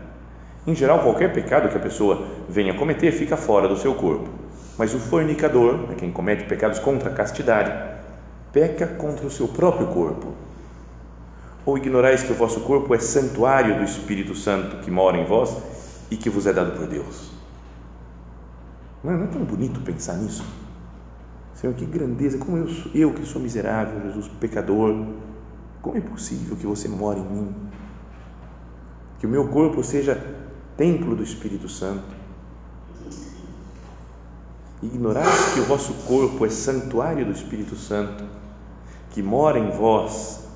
Em 0.66 0.74
geral, 0.74 1.00
qualquer 1.00 1.32
pecado 1.32 1.68
que 1.68 1.76
a 1.76 1.80
pessoa 1.80 2.26
venha 2.48 2.74
cometer 2.74 3.12
fica 3.12 3.36
fora 3.36 3.68
do 3.68 3.76
seu 3.76 3.94
corpo 3.94 4.44
mas 4.76 4.94
o 4.94 4.98
fornicador, 4.98 5.88
é 5.90 5.94
quem 5.94 6.10
comete 6.10 6.44
pecados 6.44 6.78
contra 6.78 7.10
a 7.10 7.14
castidade, 7.14 7.72
peca 8.52 8.86
contra 8.86 9.26
o 9.26 9.30
seu 9.30 9.48
próprio 9.48 9.88
corpo. 9.88 10.34
Ou 11.64 11.78
ignorais 11.78 12.22
que 12.22 12.32
o 12.32 12.34
vosso 12.34 12.60
corpo 12.60 12.94
é 12.94 12.98
santuário 12.98 13.78
do 13.78 13.84
Espírito 13.84 14.34
Santo 14.34 14.78
que 14.84 14.90
mora 14.90 15.16
em 15.16 15.24
vós 15.24 15.56
e 16.10 16.16
que 16.16 16.28
vos 16.28 16.46
é 16.46 16.52
dado 16.52 16.76
por 16.76 16.86
Deus? 16.86 17.32
Não 19.02 19.12
é, 19.12 19.26
tão 19.26 19.44
bonito 19.44 19.80
pensar 19.80 20.14
nisso? 20.14 20.44
Senhor, 21.54 21.74
que 21.74 21.86
grandeza, 21.86 22.36
como 22.36 22.58
eu, 22.58 22.68
sou, 22.68 22.92
eu 22.94 23.14
que 23.14 23.24
sou 23.24 23.40
miserável, 23.40 24.02
Jesus, 24.02 24.28
pecador, 24.40 25.06
como 25.80 25.96
é 25.96 26.00
possível 26.00 26.56
que 26.56 26.66
você 26.66 26.88
more 26.88 27.20
em 27.20 27.24
mim? 27.24 27.54
Que 29.20 29.26
o 29.26 29.30
meu 29.30 29.48
corpo 29.48 29.82
seja 29.82 30.20
templo 30.76 31.14
do 31.14 31.22
Espírito 31.22 31.68
Santo 31.68 32.24
ignorais 34.82 35.54
que 35.54 35.60
o 35.60 35.64
vosso 35.64 35.92
corpo 36.06 36.44
é 36.44 36.50
santuário 36.50 37.24
do 37.24 37.32
Espírito 37.32 37.76
Santo, 37.76 38.24
que 39.10 39.22
mora 39.22 39.58
em 39.58 39.70
vós 39.70 40.46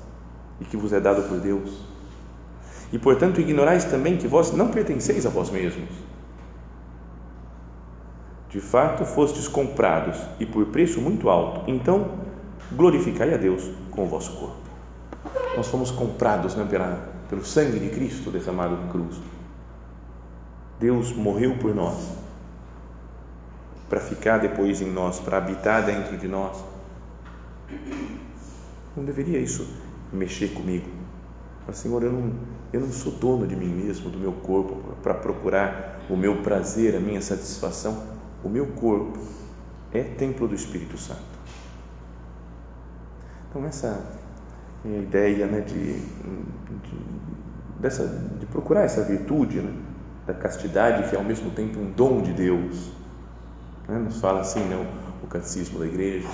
e 0.59 0.65
que 0.65 0.77
vos 0.77 0.93
é 0.93 0.99
dado 0.99 1.27
por 1.27 1.39
Deus. 1.39 1.71
E 2.91 2.99
portanto 2.99 3.39
ignorais 3.39 3.85
também 3.85 4.17
que 4.17 4.27
vós 4.27 4.51
não 4.51 4.69
pertenceis 4.69 5.25
a 5.25 5.29
vós 5.29 5.49
mesmos. 5.49 5.89
De 8.49 8.59
fato, 8.59 9.05
fostes 9.05 9.47
comprados 9.47 10.17
e 10.39 10.45
por 10.45 10.65
preço 10.67 10.99
muito 10.99 11.29
alto. 11.29 11.69
Então, 11.69 12.19
glorificai 12.71 13.33
a 13.33 13.37
Deus 13.37 13.69
com 13.91 14.05
o 14.05 14.07
vosso 14.07 14.31
corpo. 14.33 14.57
Nós 15.55 15.67
fomos 15.67 15.91
comprados 15.91 16.55
né, 16.55 16.65
pela, 16.67 17.09
pelo 17.29 17.45
sangue 17.45 17.79
de 17.79 17.89
Cristo 17.89 18.31
derramado 18.31 18.75
na 18.75 18.91
cruz. 18.91 19.17
Deus 20.79 21.11
morreu 21.11 21.57
por 21.57 21.75
nós 21.75 22.19
para 23.89 23.99
ficar 23.99 24.37
depois 24.37 24.81
em 24.81 24.91
nós, 24.91 25.19
para 25.19 25.37
habitar 25.37 25.83
dentro 25.83 26.15
de 26.15 26.27
nós. 26.27 26.63
Não 28.95 29.03
deveria 29.03 29.39
isso 29.39 29.67
mexer 30.13 30.49
comigo? 30.49 30.87
Senhor, 31.73 32.03
eu 32.03 32.11
não, 32.11 32.33
eu 32.73 32.81
não 32.81 32.91
sou 32.91 33.11
dono 33.11 33.45
de 33.45 33.55
mim 33.55 33.67
mesmo, 33.67 34.09
do 34.09 34.17
meu 34.17 34.31
corpo, 34.31 34.95
para 35.03 35.13
procurar 35.13 36.01
o 36.09 36.15
meu 36.15 36.41
prazer, 36.41 36.95
a 36.95 36.99
minha 36.99 37.21
satisfação. 37.21 38.03
O 38.43 38.49
meu 38.49 38.65
corpo 38.67 39.19
é 39.91 40.01
templo 40.01 40.47
do 40.47 40.55
Espírito 40.55 40.97
Santo. 40.97 41.21
Então, 43.49 43.65
essa 43.65 44.03
é 44.85 44.89
a 44.89 44.97
ideia 44.97 45.45
né, 45.45 45.61
de, 45.61 45.99
de, 45.99 46.09
dessa, 47.79 48.07
de 48.39 48.45
procurar 48.47 48.81
essa 48.81 49.03
virtude 49.03 49.59
né, 49.59 49.71
da 50.31 50.39
castidade, 50.39 51.09
que 51.09 51.15
é 51.15 51.19
ao 51.19 51.25
mesmo 51.25 51.51
tempo 51.51 51.79
um 51.79 51.91
dom 51.91 52.21
de 52.21 52.33
Deus 52.33 52.99
né? 53.89 53.97
Nos 53.97 54.19
fala 54.21 54.41
assim 54.41 54.61
né, 54.61 54.75
o, 54.75 55.25
o 55.25 55.27
catecismo 55.27 55.79
da 55.79 55.85
igreja. 55.85 56.27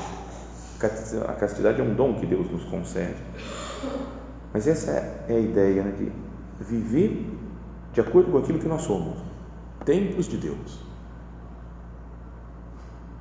A 1.28 1.34
castidade 1.34 1.80
é 1.80 1.84
um 1.84 1.96
dom 1.96 2.16
que 2.16 2.26
Deus 2.26 2.52
nos 2.52 2.66
concede. 2.66 3.16
Mas 4.54 4.68
essa 4.68 4.92
é 4.92 5.36
a 5.36 5.40
ideia 5.40 5.84
né, 5.84 5.94
de 5.98 6.12
viver 6.64 7.32
de 7.94 8.02
acordo 8.02 8.32
com 8.32 8.38
aquilo 8.38 8.60
que 8.60 8.68
nós 8.68 8.82
somos, 8.82 9.18
templos 9.86 10.28
de 10.28 10.36
Deus. 10.36 10.84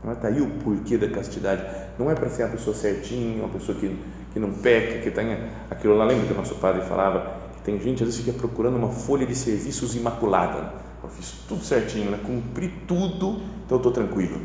Não 0.02 0.12
está 0.12 0.28
aí 0.28 0.40
o 0.40 0.50
porquê 0.64 0.98
da 0.98 1.08
castidade. 1.08 1.64
Não 1.98 2.10
é 2.10 2.14
para 2.14 2.28
ser 2.28 2.42
uma 2.42 2.50
pessoa 2.50 2.74
certinha, 2.74 3.44
uma 3.44 3.48
pessoa 3.48 3.78
que, 3.78 3.96
que 4.32 4.38
não 4.38 4.52
peca, 4.52 5.00
que 5.00 5.10
tenha 5.10 5.48
aquilo 5.70 5.96
lá. 5.96 6.04
Lembra 6.04 6.26
que 6.26 6.32
o 6.32 6.36
nosso 6.36 6.56
padre 6.56 6.82
falava 6.82 7.40
tem 7.64 7.80
gente 7.80 8.02
às 8.02 8.10
vezes 8.10 8.24
fica 8.24 8.36
procurando 8.36 8.76
uma 8.76 8.90
folha 8.90 9.26
de 9.26 9.34
serviços 9.34 9.96
imaculada. 9.96 10.74
Eu 11.02 11.08
fiz 11.08 11.32
tudo 11.48 11.64
certinho, 11.64 12.10
né? 12.10 12.20
cumpri 12.24 12.68
tudo, 12.86 13.40
então 13.64 13.70
eu 13.70 13.76
estou 13.76 13.92
tranquilo. 13.92 14.40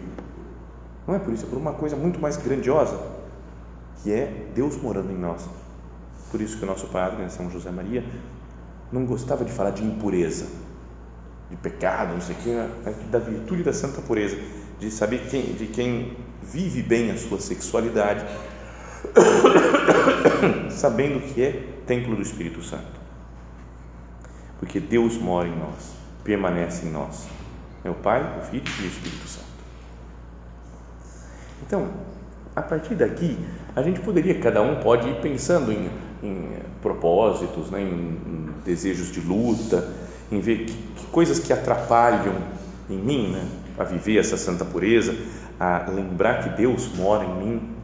Não 1.08 1.16
é 1.16 1.20
por 1.20 1.34
isso, 1.34 1.46
é 1.46 1.50
por 1.50 1.58
uma 1.58 1.74
coisa 1.74 1.96
muito 1.96 2.20
mais 2.20 2.38
grandiosa, 2.38 3.00
que 4.02 4.12
é 4.12 4.48
Deus 4.56 4.76
morando 4.82 5.12
em 5.12 5.18
nós. 5.18 5.48
Por 6.32 6.42
isso 6.42 6.58
que 6.58 6.64
o 6.64 6.68
nosso 6.68 6.88
padre, 6.88 7.22
né, 7.22 7.30
São 7.30 7.50
José 7.50 7.72
Maria, 7.72 8.04
não 8.92 9.06
gostava 9.06 9.44
de 9.44 9.52
falar 9.52 9.72
de 9.72 9.84
impureza, 9.84 10.48
de 11.50 11.56
pecado, 11.58 12.14
não 12.14 12.22
sei 12.22 12.36
o 12.36 12.40
que, 12.40 13.08
da 13.10 13.20
virtude 13.20 13.64
da 13.64 13.74
santa 13.74 14.02
pureza 14.02 14.38
de 14.80 14.90
saber 14.90 15.28
quem, 15.30 15.54
de 15.54 15.68
quem 15.68 16.16
vive 16.42 16.82
bem 16.82 17.12
a 17.12 17.18
sua 17.18 17.40
sexualidade, 17.40 18.26
sabendo 20.72 21.20
que 21.34 21.42
é 21.42 21.64
templo 21.86 22.16
do 22.16 22.22
Espírito 22.22 22.64
Santo. 22.64 22.99
Porque 24.60 24.80
Deus 24.80 25.18
mora 25.18 25.48
em 25.48 25.58
nós, 25.58 25.94
permanece 26.24 26.86
em 26.86 26.92
nós. 26.92 27.28
É 27.84 27.90
o 27.90 27.94
Pai, 27.94 28.40
o 28.40 28.44
Filho 28.44 28.64
e 28.82 28.84
o 28.84 28.88
Espírito 28.88 29.28
Santo. 29.28 29.48
Então, 31.66 31.88
a 32.56 32.62
partir 32.62 32.96
daqui, 32.96 33.38
a 33.76 33.82
gente 33.82 34.00
poderia, 34.02 34.38
cada 34.40 34.62
um 34.62 34.82
pode 34.82 35.08
ir 35.08 35.22
pensando 35.22 35.72
em, 35.72 35.90
em 36.22 36.60
propósitos, 36.82 37.70
né, 37.70 37.82
em, 37.82 37.86
em, 37.86 38.50
desejos 38.66 39.12
de 39.12 39.22
luta, 39.22 39.88
em 40.32 40.40
ver 40.40 40.66
que, 40.66 40.74
que 40.74 41.06
coisas 41.08 41.40
que 41.40 41.54
atrapalham 41.54 42.36
em 42.90 42.98
mim, 42.98 43.32
né, 43.32 43.46
a 43.78 43.84
viver 43.84 44.18
essa 44.18 44.36
santa 44.36 44.66
pureza, 44.66 45.16
a 45.60 45.90
lembrar 45.90 46.44
que 46.44 46.50
Deus 46.50 46.94
mora 46.96 47.24
em 47.24 47.36
mim. 47.36 47.76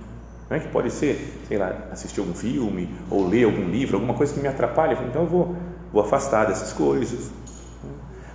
Não 0.49 0.57
é 0.57 0.59
que 0.59 0.67
pode 0.67 0.91
ser, 0.91 1.41
sei 1.47 1.57
lá, 1.57 1.73
assistir 1.91 2.19
algum 2.19 2.33
filme 2.33 2.89
ou 3.09 3.27
ler 3.27 3.45
algum 3.45 3.69
livro, 3.69 3.95
alguma 3.95 4.13
coisa 4.13 4.33
que 4.33 4.39
me 4.39 4.47
atrapalhe, 4.47 4.95
então 5.09 5.23
eu 5.23 5.27
vou, 5.27 5.55
vou 5.95 6.03
afastar 6.03 6.45
dessas 6.45 6.73
coisas. 6.73 7.31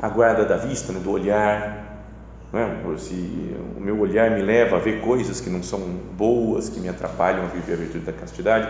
A 0.01 0.09
guarda 0.09 0.47
da 0.47 0.57
vista, 0.57 0.95
né, 0.95 0.99
do 0.99 1.11
olhar, 1.11 2.07
não 2.51 2.59
é? 2.59 2.97
se 2.97 3.55
o 3.77 3.81
meu 3.81 4.01
olhar 4.01 4.31
me 4.31 4.41
leva 4.41 4.77
a 4.77 4.79
ver 4.79 5.03
coisas 5.03 5.43
que 5.43 5.51
não 5.51 5.63
são 5.63 5.79
boas, 6.17 6.71
que 6.71 6.81
me 6.81 6.89
atrapalham 6.89 7.45
a 7.45 7.49
viver 7.49 7.75
a 7.75 7.77
virtude 7.77 8.07
da 8.07 8.15
castidade, 8.15 8.67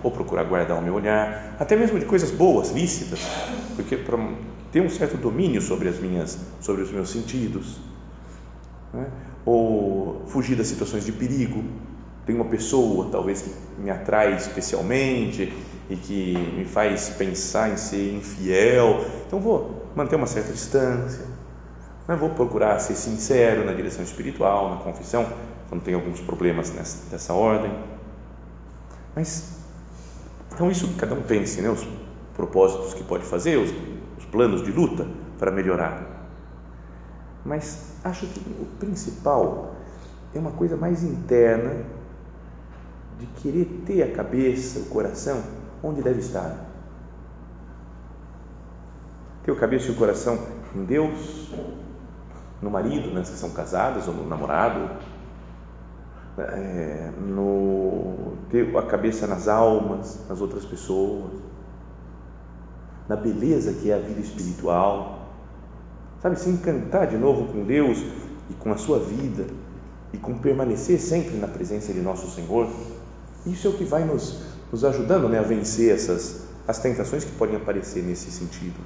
vou 0.00 0.12
procurar 0.12 0.44
guardar 0.44 0.78
o 0.78 0.80
meu 0.80 0.94
olhar, 0.94 1.56
até 1.58 1.74
mesmo 1.74 1.98
de 1.98 2.06
coisas 2.06 2.30
boas, 2.30 2.70
lícitas, 2.70 3.18
porque 3.74 3.96
para 3.96 4.16
ter 4.70 4.82
um 4.82 4.88
certo 4.88 5.16
domínio 5.16 5.60
sobre 5.60 5.88
as 5.88 5.98
minhas, 5.98 6.38
sobre 6.60 6.82
os 6.82 6.92
meus 6.92 7.10
sentidos, 7.10 7.80
né? 8.94 9.08
ou 9.44 10.22
fugir 10.28 10.54
das 10.54 10.68
situações 10.68 11.04
de 11.04 11.10
perigo. 11.10 11.64
Tem 12.24 12.36
uma 12.36 12.44
pessoa, 12.44 13.08
talvez, 13.10 13.42
que 13.42 13.50
me 13.80 13.90
atrai 13.90 14.36
especialmente 14.36 15.52
e 15.88 15.96
que 15.96 16.36
me 16.36 16.64
faz 16.64 17.08
pensar 17.10 17.70
em 17.70 17.76
ser 17.76 18.14
infiel, 18.14 19.04
então 19.26 19.40
vou 19.40 19.86
manter 19.94 20.16
uma 20.16 20.26
certa 20.26 20.52
distância. 20.52 21.24
Né? 22.06 22.14
Vou 22.14 22.30
procurar 22.30 22.78
ser 22.78 22.94
sincero 22.94 23.64
na 23.64 23.72
direção 23.72 24.04
espiritual, 24.04 24.70
na 24.70 24.76
confissão, 24.76 25.26
quando 25.68 25.82
tem 25.82 25.94
alguns 25.94 26.20
problemas 26.20 26.70
nessa, 26.70 27.10
dessa 27.10 27.32
ordem. 27.32 27.72
Mas, 29.14 29.58
então, 30.54 30.70
isso 30.70 30.88
cada 30.98 31.14
um 31.14 31.22
pense, 31.22 31.60
né? 31.60 31.70
os 31.70 31.86
propósitos 32.36 32.94
que 32.94 33.02
pode 33.02 33.24
fazer, 33.24 33.56
os, 33.56 33.70
os 34.18 34.24
planos 34.26 34.62
de 34.62 34.70
luta 34.70 35.06
para 35.38 35.50
melhorar 35.50 36.18
mas 37.48 37.94
acho 38.04 38.26
que 38.26 38.40
o 38.60 38.66
principal 38.78 39.74
é 40.34 40.38
uma 40.38 40.50
coisa 40.50 40.76
mais 40.76 41.02
interna 41.02 41.82
de 43.18 43.26
querer 43.40 43.82
ter 43.86 44.02
a 44.02 44.12
cabeça, 44.12 44.80
o 44.80 44.84
coração 44.84 45.42
onde 45.82 46.02
deve 46.02 46.20
estar. 46.20 46.66
Ter 49.44 49.52
a 49.52 49.56
cabeça 49.56 49.88
e 49.88 49.90
o 49.92 49.94
coração 49.94 50.38
em 50.74 50.84
Deus, 50.84 51.50
no 52.60 52.70
marido, 52.70 53.12
nas 53.12 53.30
que 53.30 53.36
são 53.36 53.50
casadas, 53.50 54.06
ou 54.08 54.14
no 54.14 54.26
namorado, 54.26 54.90
é, 56.38 57.10
no 57.20 58.36
ter 58.50 58.76
a 58.76 58.82
cabeça 58.82 59.26
nas 59.26 59.48
almas, 59.48 60.20
nas 60.28 60.40
outras 60.40 60.64
pessoas, 60.64 61.32
na 63.08 63.16
beleza 63.16 63.72
que 63.72 63.90
é 63.90 63.94
a 63.94 63.98
vida 63.98 64.20
espiritual? 64.20 65.18
Sabe, 66.20 66.38
se 66.38 66.50
encantar 66.50 67.06
de 67.06 67.16
novo 67.16 67.52
com 67.52 67.64
Deus 67.64 67.98
e 68.50 68.54
com 68.54 68.72
a 68.72 68.76
sua 68.76 68.98
vida 68.98 69.46
e 70.12 70.18
com 70.18 70.38
permanecer 70.38 70.98
sempre 71.00 71.36
na 71.36 71.46
presença 71.46 71.92
de 71.92 72.00
nosso 72.00 72.28
Senhor, 72.30 72.68
isso 73.46 73.66
é 73.66 73.70
o 73.70 73.74
que 73.74 73.84
vai 73.84 74.04
nos, 74.04 74.57
nos 74.70 74.84
ajudando 74.84 75.28
né, 75.28 75.38
a 75.38 75.42
vencer 75.42 75.94
essas 75.94 76.46
as 76.66 76.78
tentações 76.78 77.24
que 77.24 77.32
podem 77.32 77.56
aparecer 77.56 78.02
nesse 78.02 78.30
sentido. 78.30 78.78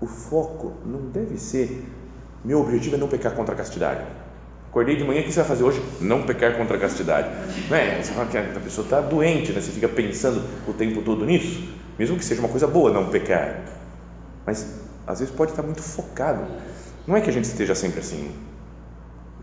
O 0.00 0.06
foco 0.06 0.74
não 0.86 1.10
deve 1.10 1.36
ser 1.36 1.84
meu 2.44 2.60
objetivo 2.60 2.94
é 2.94 2.98
não 2.98 3.08
pecar 3.08 3.34
contra 3.34 3.54
a 3.54 3.58
castidade. 3.58 4.02
Acordei 4.68 4.96
de 4.96 5.04
manhã, 5.04 5.20
o 5.20 5.24
que 5.24 5.32
você 5.32 5.40
vai 5.40 5.48
fazer 5.48 5.64
hoje? 5.64 5.82
Não 6.00 6.22
pecar 6.22 6.56
contra 6.56 6.76
a 6.76 6.80
castidade. 6.80 7.28
Não 7.68 7.76
é? 7.76 8.00
Você 8.00 8.12
fala 8.12 8.26
que 8.26 8.38
a 8.38 8.60
pessoa 8.60 8.84
está 8.84 9.00
doente, 9.00 9.52
né? 9.52 9.60
você 9.60 9.72
fica 9.72 9.88
pensando 9.88 10.42
o 10.66 10.72
tempo 10.72 11.02
todo 11.02 11.26
nisso, 11.26 11.68
mesmo 11.98 12.16
que 12.16 12.24
seja 12.24 12.40
uma 12.40 12.48
coisa 12.48 12.66
boa 12.66 12.90
não 12.90 13.10
pecar 13.10 13.62
mas 14.46 14.80
às 15.06 15.20
vezes 15.20 15.34
pode 15.34 15.52
estar 15.52 15.62
muito 15.62 15.82
focado. 15.82 16.44
Não 17.06 17.16
é 17.16 17.20
que 17.20 17.30
a 17.30 17.32
gente 17.32 17.44
esteja 17.44 17.74
sempre 17.74 18.00
assim. 18.00 18.34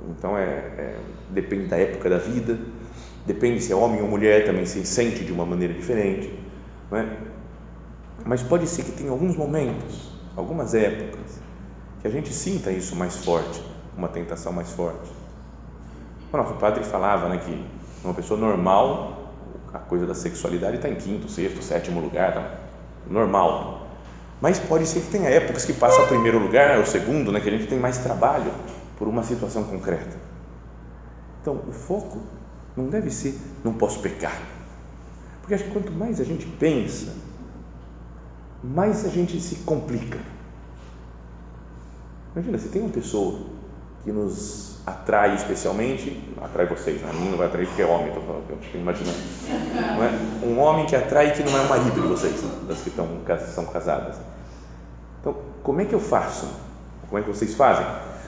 Então 0.10 0.38
é, 0.38 0.44
é 0.44 1.00
depende 1.30 1.68
da 1.68 1.78
época 1.78 2.10
da 2.10 2.18
vida, 2.18 2.58
depende 3.28 3.62
se 3.62 3.74
é 3.74 3.76
homem 3.76 4.02
ou 4.02 4.08
mulher, 4.08 4.46
também 4.46 4.66
se 4.66 4.84
sente 4.86 5.26
de 5.26 5.34
uma 5.34 5.46
maneira 5.46 5.74
diferente, 5.74 6.34
não 6.90 6.98
é? 6.98 7.18
Mas 8.26 8.42
pode 8.42 8.66
ser 8.68 8.84
que 8.84 8.92
tenha 8.92 9.12
alguns 9.12 9.36
momentos, 9.36 10.12
algumas 10.36 10.74
épocas, 10.74 11.42
que 12.02 12.08
a 12.08 12.10
gente 12.10 12.34
sinta 12.34 12.72
isso 12.72 12.96
mais 12.96 13.18
forte, 13.18 13.62
uma 13.98 14.08
tentação 14.08 14.54
mais 14.54 14.72
forte. 14.72 15.12
O 16.32 16.38
nosso 16.38 16.54
padre 16.54 16.84
falava 16.86 17.28
né, 17.28 17.38
que 17.38 17.66
uma 18.04 18.14
pessoa 18.14 18.40
normal, 18.40 19.34
a 19.74 19.80
coisa 19.80 20.06
da 20.06 20.16
sexualidade 20.16 20.78
está 20.78 20.88
em 20.88 20.96
quinto, 20.96 21.30
sexto, 21.30 21.62
sétimo 21.62 22.00
lugar, 22.00 22.34
tá? 22.34 22.60
normal. 23.10 23.88
Mas 24.40 24.58
pode 24.58 24.86
ser 24.88 25.02
que 25.02 25.08
tenha 25.08 25.30
épocas 25.30 25.66
que 25.66 25.74
passa 25.74 26.02
a 26.02 26.08
primeiro 26.08 26.40
lugar, 26.40 26.78
ou 26.78 26.86
segundo, 26.86 27.32
né, 27.32 27.42
que 27.42 27.50
a 27.50 27.52
gente 27.52 27.68
tem 27.68 27.80
mais 27.80 27.98
trabalho 27.98 28.52
por 28.98 29.08
uma 29.08 29.24
situação 29.24 29.66
concreta. 29.66 30.16
Então, 31.42 31.62
o 31.68 31.72
foco 31.72 32.22
não 32.78 32.88
deve 32.88 33.10
ser 33.10 33.38
não 33.64 33.74
posso 33.74 34.00
pecar. 34.00 34.40
Porque 35.42 35.56
acho 35.56 35.64
que 35.64 35.72
quanto 35.72 35.92
mais 35.92 36.22
a 36.22 36.24
gente 36.24 36.46
pensa, 36.46 37.14
mais 38.64 39.06
a 39.06 39.10
gente 39.10 39.40
se 39.42 39.56
complica. 39.58 40.20
Imagina, 42.36 42.58
se 42.60 42.70
tem 42.70 42.82
uma 42.82 42.92
pessoa 42.92 43.40
que 44.04 44.12
nos 44.12 44.78
atrai 44.86 45.36
especialmente, 45.36 46.24
atrai 46.42 46.66
vocês, 46.68 47.02
né? 47.02 47.10
a 47.10 47.14
mim 47.14 47.30
não 47.30 47.38
vai 47.38 47.48
atrair 47.48 47.68
porque 47.68 47.82
é 47.82 47.86
homem, 47.86 48.08
estou 48.08 48.80
imaginando. 48.80 49.18
Não 49.74 50.04
é? 50.04 50.46
Um 50.46 50.60
homem 50.60 50.86
que 50.86 50.96
atrai 50.96 51.34
que 51.34 51.44
não 51.44 51.58
é 51.58 51.62
o 51.62 51.70
marido 51.70 52.02
de 52.02 52.08
vocês, 52.08 52.42
das 52.68 52.80
que 52.80 52.90
estão, 52.90 53.08
são 53.54 53.66
casadas. 53.66 54.16
Então, 55.20 55.36
como 55.64 55.82
é 55.82 55.86
que 55.86 55.96
eu 55.96 56.00
faço? 56.00 56.48
Como 57.10 57.20
é 57.20 57.22
que 57.22 57.30
vocês 57.30 57.54
fazem? 57.56 57.86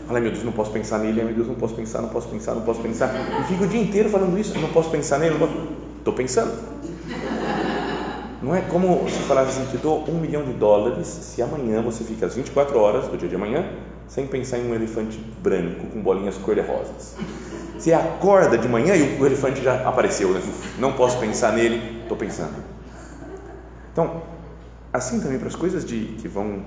Fala, 0.07 0.19
meu 0.19 0.31
Deus, 0.31 0.43
não 0.43 0.51
posso 0.51 0.71
pensar 0.71 0.97
nele, 0.99 1.23
meu 1.23 1.33
Deus, 1.33 1.47
não 1.47 1.55
posso 1.55 1.75
pensar, 1.75 2.01
não 2.01 2.09
posso 2.09 2.27
pensar, 2.27 2.55
não 2.55 2.61
posso 2.61 2.81
pensar. 2.81 3.13
E 3.41 3.43
fico 3.45 3.63
o 3.63 3.67
dia 3.67 3.81
inteiro 3.81 4.09
falando 4.09 4.37
isso, 4.39 4.57
não 4.59 4.69
posso 4.69 4.89
pensar 4.89 5.19
nele, 5.19 5.35
estou 5.99 6.13
pensando. 6.13 6.51
Não 8.41 8.55
é 8.55 8.61
como 8.61 9.07
se 9.09 9.19
falasse 9.23 9.59
assim, 9.59 9.69
te 9.69 9.77
dou 9.77 10.09
um 10.09 10.19
milhão 10.19 10.43
de 10.43 10.53
dólares 10.53 11.07
se 11.07 11.41
amanhã 11.41 11.81
você 11.81 12.03
fica 12.03 12.25
às 12.25 12.35
24 12.35 12.79
horas 12.79 13.07
do 13.07 13.17
dia 13.17 13.27
de 13.27 13.35
amanhã 13.35 13.65
sem 14.07 14.25
pensar 14.25 14.57
em 14.57 14.69
um 14.69 14.73
elefante 14.73 15.17
branco 15.41 15.87
com 15.87 16.01
bolinhas 16.01 16.37
cor-de-rosas. 16.37 17.15
Você 17.77 17.93
acorda 17.93 18.57
de 18.57 18.67
manhã 18.67 18.95
e 18.95 19.19
o 19.19 19.25
elefante 19.25 19.61
já 19.61 19.87
apareceu, 19.87 20.29
né? 20.33 20.41
não 20.79 20.93
posso 20.93 21.19
pensar 21.19 21.53
nele, 21.53 22.01
estou 22.01 22.17
pensando. 22.17 22.55
Então, 23.91 24.23
assim 24.91 25.19
também 25.19 25.37
para 25.37 25.47
as 25.47 25.55
coisas 25.55 25.85
de, 25.85 26.15
que 26.19 26.27
vão 26.27 26.63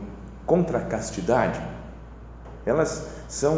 contra 0.47 0.79
a 0.79 0.83
castidade, 0.83 1.61
elas 2.65 3.09
são, 3.29 3.57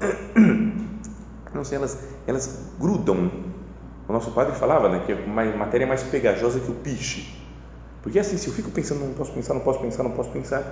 não 1.54 1.64
sei, 1.64 1.76
elas, 1.76 1.98
elas 2.26 2.72
grudam. 2.78 3.30
O 4.08 4.12
nosso 4.12 4.30
padre 4.30 4.54
falava 4.54 4.88
né, 4.88 5.02
que 5.04 5.12
uma 5.12 5.44
matéria 5.44 5.86
mais 5.86 6.02
pegajosa 6.02 6.60
que 6.60 6.70
o 6.70 6.74
piche. 6.74 7.38
Porque 8.02 8.18
assim, 8.18 8.36
se 8.36 8.46
eu 8.46 8.54
fico 8.54 8.70
pensando, 8.70 9.00
não 9.00 9.12
posso 9.14 9.32
pensar, 9.32 9.54
não 9.54 9.60
posso 9.60 9.80
pensar, 9.80 10.02
não 10.02 10.12
posso 10.12 10.30
pensar, 10.30 10.62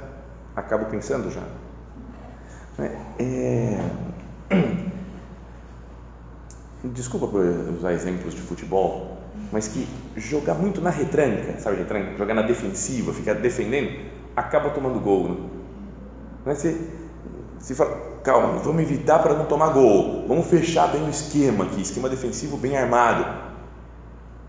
acabo 0.55 0.87
pensando 0.87 1.31
já. 1.31 1.43
É, 3.19 3.79
desculpa 6.85 7.27
por 7.27 7.43
usar 7.77 7.93
exemplos 7.93 8.35
de 8.35 8.41
futebol, 8.41 9.19
mas 9.53 9.69
que 9.69 9.87
jogar 10.17 10.55
muito 10.55 10.81
na 10.81 10.91
retranca, 10.91 11.59
sabe, 11.59 11.79
retranca, 11.79 12.17
jogar 12.17 12.35
na 12.35 12.43
defensiva, 12.43 13.13
ficar 13.13 13.35
defendendo, 13.35 14.11
acaba 14.35 14.71
tomando 14.71 15.01
gol. 15.01 15.29
Né? 15.29 15.37
Não 16.45 16.53
é 16.53 16.55
você, 16.55 16.81
você 17.59 17.75
fala, 17.75 18.21
calma, 18.23 18.59
vamos 18.59 18.83
evitar 18.83 19.19
para 19.21 19.35
não 19.35 19.47
tomar 19.47 19.71
gol, 19.71 20.25
vamos 20.27 20.47
fechar 20.47 20.89
bem 20.89 21.05
o 21.05 21.11
esquema 21.11 21.65
aqui, 21.65 21.81
esquema 21.81 22.09
defensivo 22.09 22.57
bem 22.57 22.77
armado. 22.77 23.47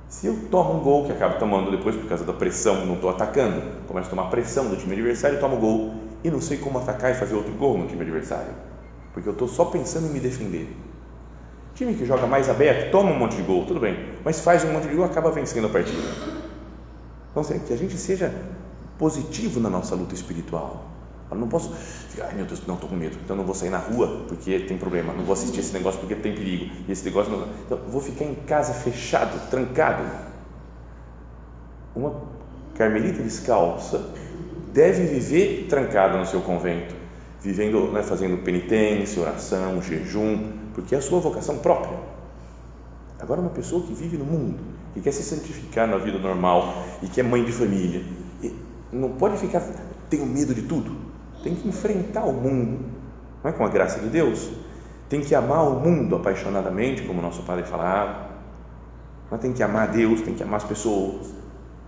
Se 0.09 0.27
eu 0.27 0.37
tomo 0.49 0.75
um 0.75 0.79
gol, 0.79 1.05
que 1.05 1.11
acabo 1.11 1.37
tomando 1.37 1.69
depois 1.69 1.95
por 1.95 2.07
causa 2.07 2.23
da 2.23 2.33
pressão, 2.33 2.85
não 2.85 2.95
estou 2.95 3.09
atacando, 3.09 3.61
começo 3.87 4.07
a 4.07 4.09
tomar 4.09 4.29
pressão 4.29 4.69
do 4.69 4.77
time 4.77 4.93
adversário, 4.93 5.39
tomo 5.39 5.57
gol 5.57 5.95
e 6.23 6.31
não 6.31 6.41
sei 6.41 6.57
como 6.57 6.79
atacar 6.79 7.11
e 7.11 7.15
fazer 7.15 7.35
outro 7.35 7.53
gol 7.53 7.77
no 7.77 7.87
time 7.87 8.01
adversário, 8.01 8.53
porque 9.13 9.27
eu 9.27 9.33
estou 9.33 9.47
só 9.47 9.65
pensando 9.65 10.07
em 10.07 10.09
me 10.09 10.19
defender. 10.19 10.75
Time 11.75 11.93
que 11.93 12.05
joga 12.05 12.25
mais 12.25 12.49
aberto, 12.49 12.91
toma 12.91 13.11
um 13.11 13.19
monte 13.19 13.35
de 13.35 13.43
gol, 13.43 13.65
tudo 13.65 13.79
bem, 13.79 14.13
mas 14.23 14.39
faz 14.39 14.63
um 14.63 14.71
monte 14.71 14.87
de 14.87 14.95
gol 14.95 15.05
acaba 15.05 15.29
vencendo 15.29 15.67
a 15.67 15.69
partida. 15.69 16.01
Então, 17.29 17.43
que 17.43 17.71
a 17.71 17.77
gente 17.77 17.95
seja 17.97 18.33
positivo 18.97 19.59
na 19.59 19.69
nossa 19.69 19.93
luta 19.93 20.15
espiritual. 20.15 20.96
Eu 21.29 21.37
não 21.37 21.47
posso 21.49 21.73
ficar, 21.73 22.27
ai 22.27 22.35
meu 22.35 22.45
Deus, 22.45 22.65
não, 22.65 22.75
estou 22.75 22.89
com 22.89 22.95
medo, 22.95 23.17
então 23.23 23.35
não 23.35 23.43
vou 23.43 23.53
sair 23.53 23.69
na 23.69 23.79
rua 23.79 24.23
porque 24.27 24.59
tem 24.59 24.77
problema, 24.77 25.13
não 25.13 25.25
vou 25.25 25.33
assistir 25.33 25.59
esse 25.59 25.73
negócio 25.73 25.99
porque 25.99 26.15
tem 26.15 26.33
perigo, 26.33 26.73
e 26.87 26.91
esse 26.91 27.03
negócio 27.03 27.31
não. 27.31 27.47
Então, 27.65 27.77
vou 27.89 27.99
ficar 27.99 28.23
em 28.23 28.35
casa 28.35 28.73
fechado, 28.73 29.49
trancado. 29.49 30.03
Uma 31.93 32.21
carmelita 32.75 33.21
descalça 33.21 34.09
deve 34.71 35.03
viver 35.03 35.65
trancada 35.67 36.17
no 36.17 36.25
seu 36.25 36.39
convento, 36.41 36.95
vivendo, 37.41 37.91
né, 37.91 38.03
fazendo 38.03 38.41
penitência, 38.43 39.21
oração, 39.21 39.81
jejum, 39.81 40.53
porque 40.73 40.95
é 40.95 40.97
a 40.97 41.01
sua 41.01 41.19
vocação 41.19 41.57
própria. 41.57 41.97
Agora, 43.19 43.41
uma 43.41 43.49
pessoa 43.49 43.81
que 43.85 43.93
vive 43.93 44.15
no 44.15 44.23
mundo, 44.23 44.59
que 44.93 45.01
quer 45.01 45.11
se 45.11 45.23
santificar 45.23 45.87
na 45.87 45.97
vida 45.97 46.19
normal 46.19 46.85
e 47.01 47.07
que 47.07 47.19
é 47.19 47.23
mãe 47.23 47.43
de 47.43 47.51
família, 47.51 48.03
não 48.93 49.09
pode 49.09 49.37
ficar, 49.37 49.61
tenho 50.09 50.25
medo 50.25 50.53
de 50.53 50.61
tudo 50.61 51.07
tem 51.43 51.55
que 51.55 51.67
enfrentar 51.67 52.25
o 52.25 52.33
mundo, 52.33 52.85
não 53.43 53.51
é 53.51 53.53
com 53.53 53.65
a 53.65 53.69
graça 53.69 53.99
de 53.99 54.09
Deus, 54.09 54.49
tem 55.09 55.21
que 55.21 55.33
amar 55.33 55.67
o 55.67 55.79
mundo 55.79 56.15
apaixonadamente, 56.15 57.03
como 57.03 57.21
nosso 57.21 57.43
Padre 57.43 57.65
falava, 57.65 58.27
mas 59.29 59.39
tem 59.39 59.53
que 59.53 59.63
amar 59.63 59.89
Deus, 59.89 60.21
tem 60.21 60.33
que 60.33 60.43
amar 60.43 60.57
as 60.57 60.63
pessoas 60.63 61.33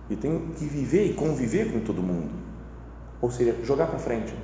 e 0.08 0.16
tem 0.16 0.52
que 0.56 0.64
viver 0.64 1.06
e 1.06 1.14
conviver 1.14 1.72
com 1.72 1.80
todo 1.80 2.02
mundo, 2.02 2.30
ou 3.20 3.30
seja, 3.30 3.56
jogar 3.64 3.86
para 3.86 3.98
frente. 3.98 4.34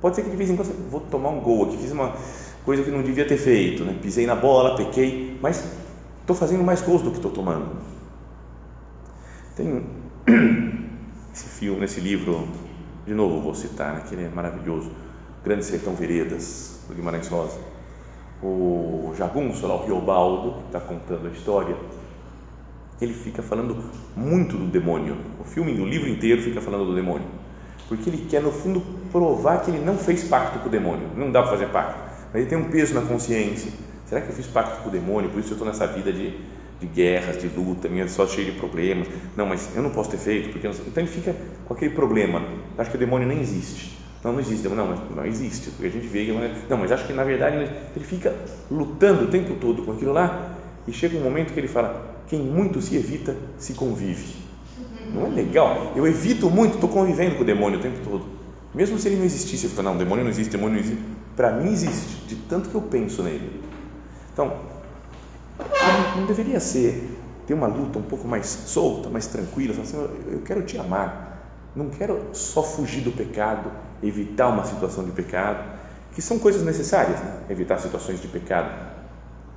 Pode 0.00 0.16
ser 0.16 0.22
que 0.22 0.30
de 0.30 0.36
vez 0.36 0.50
em 0.50 0.56
quando 0.56 0.90
vou 0.90 1.00
tomar 1.00 1.30
um 1.30 1.40
gol 1.40 1.64
aqui, 1.64 1.78
fiz 1.78 1.90
uma 1.90 2.14
coisa 2.64 2.82
que 2.82 2.90
não 2.90 3.02
devia 3.02 3.26
ter 3.26 3.38
feito, 3.38 3.84
né? 3.84 3.98
pisei 4.00 4.26
na 4.26 4.34
bola, 4.34 4.76
pequei, 4.76 5.38
mas 5.42 5.64
estou 6.20 6.36
fazendo 6.36 6.62
mais 6.62 6.82
gols 6.82 7.02
do 7.02 7.10
que 7.10 7.16
estou 7.16 7.30
tomando. 7.30 7.70
Tem 9.56 9.86
esse 11.32 11.48
filme, 11.48 11.80
nesse 11.80 12.00
livro 12.00 12.46
de 13.06 13.14
novo 13.14 13.40
vou 13.40 13.54
citar, 13.54 13.94
né, 13.94 14.02
que 14.06 14.14
ele 14.14 14.24
é 14.24 14.28
maravilhoso, 14.28 14.90
Grande 15.44 15.64
Sertão 15.64 15.94
Veredas, 15.94 16.80
do 16.88 16.94
Guimarães 16.94 17.28
Rosa. 17.28 17.58
O 18.42 19.14
Jagunço, 19.16 19.66
lá, 19.66 19.76
o 19.76 19.86
Riobaldo, 19.86 20.60
que 20.60 20.66
está 20.66 20.80
contando 20.80 21.28
a 21.28 21.30
história, 21.30 21.76
ele 23.00 23.14
fica 23.14 23.42
falando 23.42 23.76
muito 24.16 24.56
do 24.56 24.66
demônio. 24.66 25.16
O 25.40 25.44
filme, 25.44 25.80
o 25.80 25.86
livro 25.86 26.08
inteiro 26.08 26.42
fica 26.42 26.60
falando 26.60 26.86
do 26.86 26.94
demônio. 26.94 27.28
Porque 27.88 28.10
ele 28.10 28.26
quer, 28.28 28.42
no 28.42 28.50
fundo, 28.50 28.82
provar 29.12 29.62
que 29.62 29.70
ele 29.70 29.84
não 29.84 29.96
fez 29.96 30.24
pacto 30.24 30.58
com 30.58 30.68
o 30.68 30.70
demônio. 30.70 31.08
Não 31.16 31.30
dá 31.30 31.42
para 31.42 31.52
fazer 31.52 31.68
pacto. 31.68 32.00
Mas 32.32 32.42
ele 32.42 32.46
tem 32.46 32.58
um 32.58 32.68
peso 32.68 32.94
na 32.94 33.02
consciência. 33.02 33.72
Será 34.06 34.20
que 34.20 34.30
eu 34.30 34.34
fiz 34.34 34.46
pacto 34.46 34.82
com 34.82 34.88
o 34.88 34.92
demônio? 34.92 35.30
Por 35.30 35.38
isso 35.38 35.50
eu 35.50 35.54
estou 35.54 35.66
nessa 35.66 35.86
vida 35.86 36.12
de 36.12 36.38
de 36.80 36.86
guerras, 36.86 37.38
de 37.40 37.48
luta, 37.48 37.88
minha 37.88 38.08
só 38.08 38.26
cheia 38.26 38.50
de 38.50 38.58
problemas. 38.58 39.08
Não, 39.36 39.46
mas 39.46 39.74
eu 39.74 39.82
não 39.82 39.90
posso 39.90 40.10
ter 40.10 40.18
feito, 40.18 40.50
porque 40.50 40.66
então 40.66 41.02
ele 41.02 41.06
fica 41.06 41.34
com 41.64 41.74
aquele 41.74 41.94
problema. 41.94 42.42
Acho 42.76 42.90
que 42.90 42.96
o 42.96 43.00
demônio 43.00 43.26
nem 43.26 43.40
existe. 43.40 43.98
Não, 44.22 44.32
não 44.32 44.40
existe. 44.40 44.68
Não, 44.68 44.86
mas 44.86 45.00
não 45.14 45.24
existe, 45.24 45.70
porque 45.70 45.86
a 45.86 45.90
gente 45.90 46.06
vê. 46.06 46.26
Não, 46.68 46.76
mas 46.76 46.92
acho 46.92 47.06
que 47.06 47.12
na 47.12 47.24
verdade 47.24 47.56
ele 47.56 48.04
fica 48.04 48.34
lutando 48.70 49.24
o 49.24 49.28
tempo 49.28 49.54
todo 49.54 49.82
com 49.82 49.92
aquilo 49.92 50.12
lá 50.12 50.56
e 50.86 50.92
chega 50.92 51.16
um 51.16 51.22
momento 51.22 51.52
que 51.52 51.60
ele 51.60 51.68
fala: 51.68 52.16
quem 52.28 52.40
muito 52.40 52.80
se 52.80 52.96
evita 52.96 53.36
se 53.58 53.74
convive. 53.74 54.46
Não 55.14 55.26
é 55.26 55.30
legal? 55.30 55.92
Eu 55.94 56.06
evito 56.06 56.50
muito, 56.50 56.74
estou 56.74 56.90
convivendo 56.90 57.36
com 57.36 57.42
o 57.42 57.44
demônio 57.44 57.78
o 57.78 57.82
tempo 57.82 57.98
todo. 58.04 58.24
Mesmo 58.74 58.98
se 58.98 59.08
ele 59.08 59.16
não 59.16 59.24
existisse, 59.24 59.64
eu 59.64 59.70
falo, 59.70 59.90
não, 59.90 59.96
demônio 59.96 60.24
não 60.24 60.30
existe, 60.30 60.50
demônio 60.50 60.74
não 60.74 60.80
existe. 60.80 61.02
Para 61.34 61.52
mim 61.52 61.72
existe, 61.72 62.26
de 62.26 62.34
tanto 62.34 62.68
que 62.68 62.74
eu 62.74 62.82
penso 62.82 63.22
nele. 63.22 63.62
Então, 64.32 64.54
não 66.16 66.26
deveria 66.26 66.60
ser. 66.60 67.22
Ter 67.46 67.54
uma 67.54 67.66
luta 67.66 67.98
um 67.98 68.02
pouco 68.02 68.26
mais 68.26 68.46
solta, 68.46 69.08
mais 69.08 69.26
tranquila, 69.28 69.80
assim, 69.80 69.96
eu 69.96 70.42
quero 70.42 70.62
te 70.64 70.76
amar, 70.78 71.70
não 71.76 71.90
quero 71.90 72.30
só 72.32 72.62
fugir 72.62 73.02
do 73.02 73.12
pecado, 73.12 73.70
evitar 74.02 74.48
uma 74.48 74.64
situação 74.64 75.04
de 75.04 75.12
pecado, 75.12 75.62
que 76.12 76.20
são 76.20 76.38
coisas 76.40 76.64
necessárias, 76.64 77.20
né? 77.20 77.42
evitar 77.48 77.78
situações 77.78 78.20
de 78.20 78.26
pecado, 78.26 78.70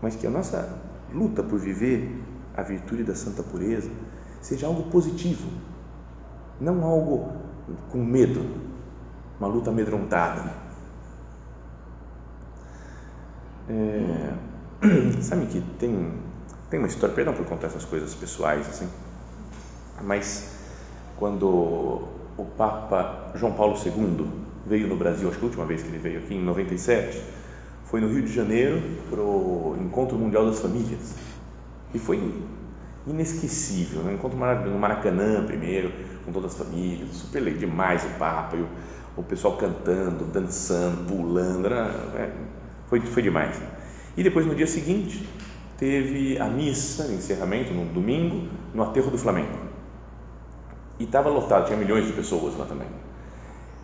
mas 0.02 0.16
que 0.16 0.28
a 0.28 0.30
nossa 0.30 0.78
luta 1.12 1.42
por 1.42 1.58
viver 1.58 2.22
a 2.56 2.62
virtude 2.62 3.04
da 3.04 3.16
santa 3.16 3.42
pureza 3.42 3.90
seja 4.42 4.68
algo 4.68 4.84
positivo, 4.92 5.50
não 6.62 6.84
algo 6.84 7.32
com 7.90 7.98
medo, 7.98 8.46
uma 9.40 9.48
luta 9.48 9.72
amedrontada. 9.72 10.54
É, 13.70 14.34
sabe 15.22 15.46
que 15.48 15.62
tem 15.78 16.14
tem 16.70 16.80
uma 16.80 16.88
história, 16.88 17.16
perdão 17.16 17.34
por 17.34 17.46
contar 17.46 17.68
essas 17.68 17.84
coisas 17.84 18.14
pessoais 18.14 18.68
assim, 18.70 18.88
mas 20.04 20.56
quando 21.18 21.48
o 22.38 22.46
Papa 22.58 23.32
João 23.36 23.54
Paulo 23.54 23.76
II 23.84 24.28
veio 24.66 24.88
no 24.88 24.96
Brasil, 24.96 25.28
acho 25.28 25.38
que 25.38 25.44
a 25.44 25.48
última 25.48 25.66
vez 25.66 25.82
que 25.82 25.90
ele 25.90 25.98
veio 25.98 26.20
aqui 26.20 26.36
em 26.36 26.44
97, 26.44 27.22
foi 27.86 28.00
no 28.00 28.08
Rio 28.08 28.22
de 28.22 28.32
Janeiro 28.32 28.82
para 29.10 29.20
o 29.20 29.76
Encontro 29.82 30.18
Mundial 30.18 30.46
das 30.46 30.60
Famílias 30.60 31.16
e 31.94 31.98
foi 31.98 32.22
inesquecível, 33.08 34.04
né? 34.04 34.14
encontro 34.14 34.38
no 34.38 34.80
Maracanã 34.80 35.44
primeiro, 35.44 35.92
com 36.24 36.32
todas 36.32 36.52
as 36.52 36.58
famílias, 36.58 37.10
super 37.12 37.40
legal, 37.40 37.60
demais 37.60 38.06
o 38.06 38.10
Papa, 38.20 38.56
o, 38.56 38.68
o 39.20 39.24
pessoal 39.24 39.58
cantando, 39.58 40.26
dançando, 40.26 41.08
pulando, 41.08 41.66
era, 41.66 41.88
é, 42.16 42.32
foi, 42.88 43.02
foi 43.02 43.24
demais. 43.24 43.60
E 44.18 44.24
depois 44.24 44.46
no 44.46 44.56
dia 44.56 44.68
seguinte 44.68 45.28
teve 45.78 46.38
a 46.40 46.46
missa, 46.46 47.12
encerramento, 47.12 47.74
no 47.74 47.86
domingo, 47.86 48.48
no 48.74 48.84
aterro 48.84 49.10
do 49.10 49.18
Flamengo. 49.18 49.58
E 51.00 51.06
estava 51.06 51.30
lotado, 51.30 51.68
tinha 51.68 51.78
milhões 51.78 52.06
de 52.06 52.14
pessoas 52.14 52.58
lá 52.58 52.66
também. 52.66 52.88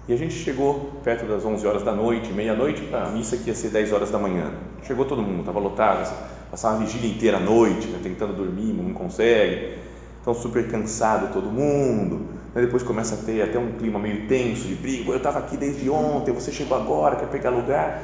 E 0.08 0.14
a 0.14 0.18
gente 0.18 0.36
chegou 0.36 0.92
perto 1.04 1.26
das 1.26 1.44
11 1.44 1.66
horas 1.66 1.84
da 1.84 1.92
noite, 1.92 2.32
meia-noite, 2.32 2.82
para 2.84 3.06
a 3.06 3.10
missa 3.10 3.38
que 3.38 3.50
ia 3.50 3.56
ser 3.56 3.70
10 3.70 3.92
horas 3.92 4.12
da 4.12 4.20
manhã. 4.20 4.52
Chegou 4.84 5.06
todo 5.06 5.22
mundo, 5.22 5.40
estava 5.40 5.60
lotado, 5.60 6.14
passar 6.52 6.72
uma 6.72 6.86
vigília 6.86 7.10
inteira 7.10 7.38
à 7.38 7.40
noite, 7.40 7.88
né, 7.88 8.00
tentando 8.04 8.34
dormir, 8.34 8.74
não 8.74 8.94
consegue. 8.94 9.80
Então, 10.22 10.34
super 10.34 10.68
cansado 10.68 11.34
todo 11.34 11.50
mundo. 11.50 12.28
depois 12.54 12.84
começa 12.84 13.16
a 13.16 13.18
ter 13.20 13.42
até 13.42 13.58
um 13.58 13.74
clima 13.74 13.98
meio 13.98 14.28
tenso 14.28 14.68
de 14.68 14.76
briga. 14.76 15.12
Eu 15.12 15.18
estava 15.18 15.40
aqui 15.40 15.58
desde 15.58 15.90
ontem, 15.90 16.32
você 16.32 16.52
chegou 16.52 16.78
agora, 16.78 17.16
quer 17.16 17.28
pegar 17.28 17.50
lugar. 17.50 18.04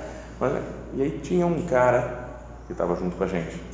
E 0.94 1.02
aí 1.02 1.20
tinha 1.24 1.46
um 1.46 1.62
cara 1.66 2.30
que 2.68 2.72
estava 2.72 2.96
junto 2.96 3.16
com 3.16 3.24
a 3.24 3.28
gente 3.28 3.72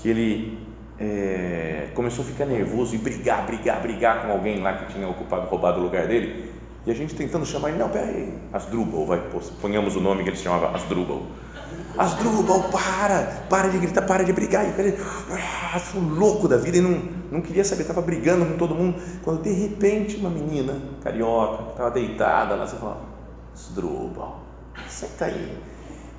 que 0.00 0.08
ele 0.08 0.58
é, 0.98 1.88
começou 1.94 2.24
a 2.24 2.28
ficar 2.28 2.46
nervoso 2.46 2.94
e 2.94 2.98
brigar, 2.98 3.46
brigar, 3.46 3.80
brigar 3.80 4.26
com 4.26 4.32
alguém 4.32 4.60
lá 4.60 4.74
que 4.74 4.92
tinha 4.92 5.08
ocupado, 5.08 5.46
roubado 5.48 5.80
o 5.80 5.82
lugar 5.82 6.06
dele. 6.06 6.52
E 6.86 6.90
a 6.90 6.94
gente 6.94 7.14
tentando 7.14 7.44
chamar 7.44 7.70
ele, 7.70 7.78
não, 7.78 7.88
peraí, 7.88 8.32
Asdrubal, 8.52 9.06
vai, 9.06 9.22
ponhamos 9.60 9.94
o 9.96 10.00
nome 10.00 10.22
que 10.22 10.30
ele 10.30 10.36
chamava 10.36 10.74
Asdrubal. 10.74 11.22
Asdrubal, 11.98 12.62
para, 12.70 13.44
para 13.50 13.68
de 13.68 13.78
gritar, 13.78 14.02
para 14.02 14.24
de 14.24 14.32
brigar. 14.32 14.66
E 14.66 14.72
cara, 14.72 14.94
ah, 15.32 15.80
louco 16.16 16.48
da 16.48 16.56
vida 16.56 16.78
e 16.78 16.80
não, 16.80 17.02
não 17.30 17.42
queria 17.42 17.64
saber, 17.64 17.82
estava 17.82 18.00
brigando 18.00 18.46
com 18.46 18.56
todo 18.56 18.74
mundo. 18.74 19.00
Quando 19.22 19.42
de 19.42 19.52
repente 19.52 20.16
uma 20.16 20.30
menina 20.30 20.80
carioca, 21.02 21.72
estava 21.72 21.90
deitada 21.90 22.54
lá, 22.54 22.66
você 22.66 22.76
fala, 22.76 23.00
Asdrubal, 23.52 24.40
senta 24.88 25.26
aí. 25.26 25.58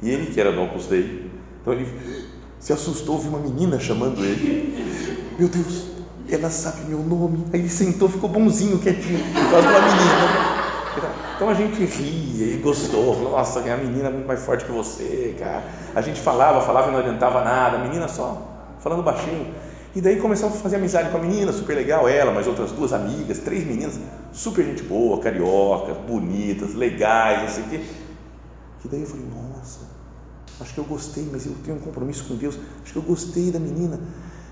E 0.01 0.09
ele, 0.09 0.27
que 0.27 0.39
era 0.39 0.51
do 0.51 0.61
Opus 0.61 0.85
Dei, 0.85 1.29
então 1.61 1.73
ele 1.73 1.87
se 2.59 2.73
assustou, 2.73 3.19
viu 3.19 3.29
uma 3.29 3.39
menina 3.39 3.79
chamando 3.79 4.23
ele. 4.23 5.35
Meu 5.37 5.47
Deus, 5.47 5.85
ela 6.29 6.49
sabe 6.49 6.85
meu 6.87 6.99
nome. 6.99 7.45
Aí 7.53 7.59
ele 7.59 7.69
sentou, 7.69 8.09
ficou 8.09 8.29
bonzinho, 8.29 8.79
quietinho, 8.79 9.19
por 9.19 9.51
causa 9.51 9.67
de 9.67 9.73
uma 9.73 9.81
menina. 9.81 10.59
Então 11.35 11.49
a 11.49 11.53
gente 11.53 11.85
ria 11.85 12.53
e 12.53 12.57
gostou. 12.57 13.17
Nossa, 13.21 13.59
a 13.59 13.77
menina 13.77 14.09
é 14.09 14.11
muito 14.11 14.27
mais 14.27 14.43
forte 14.43 14.65
que 14.65 14.71
você, 14.71 15.35
cara. 15.39 15.63
A 15.95 16.01
gente 16.01 16.19
falava, 16.19 16.61
falava 16.61 16.89
e 16.89 16.91
não 16.91 16.99
adiantava 16.99 17.43
nada. 17.43 17.77
A 17.77 17.79
menina 17.79 18.07
só 18.07 18.75
falando 18.81 19.03
baixinho. 19.03 19.53
E 19.95 20.01
daí 20.01 20.17
começamos 20.17 20.57
a 20.57 20.59
fazer 20.59 20.75
amizade 20.75 21.09
com 21.09 21.17
a 21.17 21.21
menina, 21.21 21.51
super 21.51 21.75
legal, 21.75 22.07
ela, 22.07 22.31
mais 22.31 22.45
outras 22.45 22.71
duas 22.71 22.93
amigas, 22.93 23.39
três 23.39 23.65
meninas, 23.65 23.99
super 24.31 24.63
gente 24.63 24.83
boa, 24.83 25.19
cariocas, 25.19 25.97
bonitas, 26.07 26.75
legais, 26.75 27.41
não 27.41 27.49
sei 27.49 27.63
o 27.63 27.67
quê. 27.67 27.81
E 28.83 28.87
daí 28.87 29.01
eu 29.01 29.07
falei, 29.07 29.25
nossa, 29.25 29.79
acho 30.59 30.73
que 30.73 30.79
eu 30.79 30.85
gostei, 30.85 31.27
mas 31.31 31.45
eu 31.45 31.53
tenho 31.63 31.77
um 31.77 31.79
compromisso 31.79 32.25
com 32.25 32.35
Deus, 32.35 32.57
acho 32.83 32.93
que 32.93 32.99
eu 32.99 33.03
gostei 33.03 33.51
da 33.51 33.59
menina. 33.59 33.99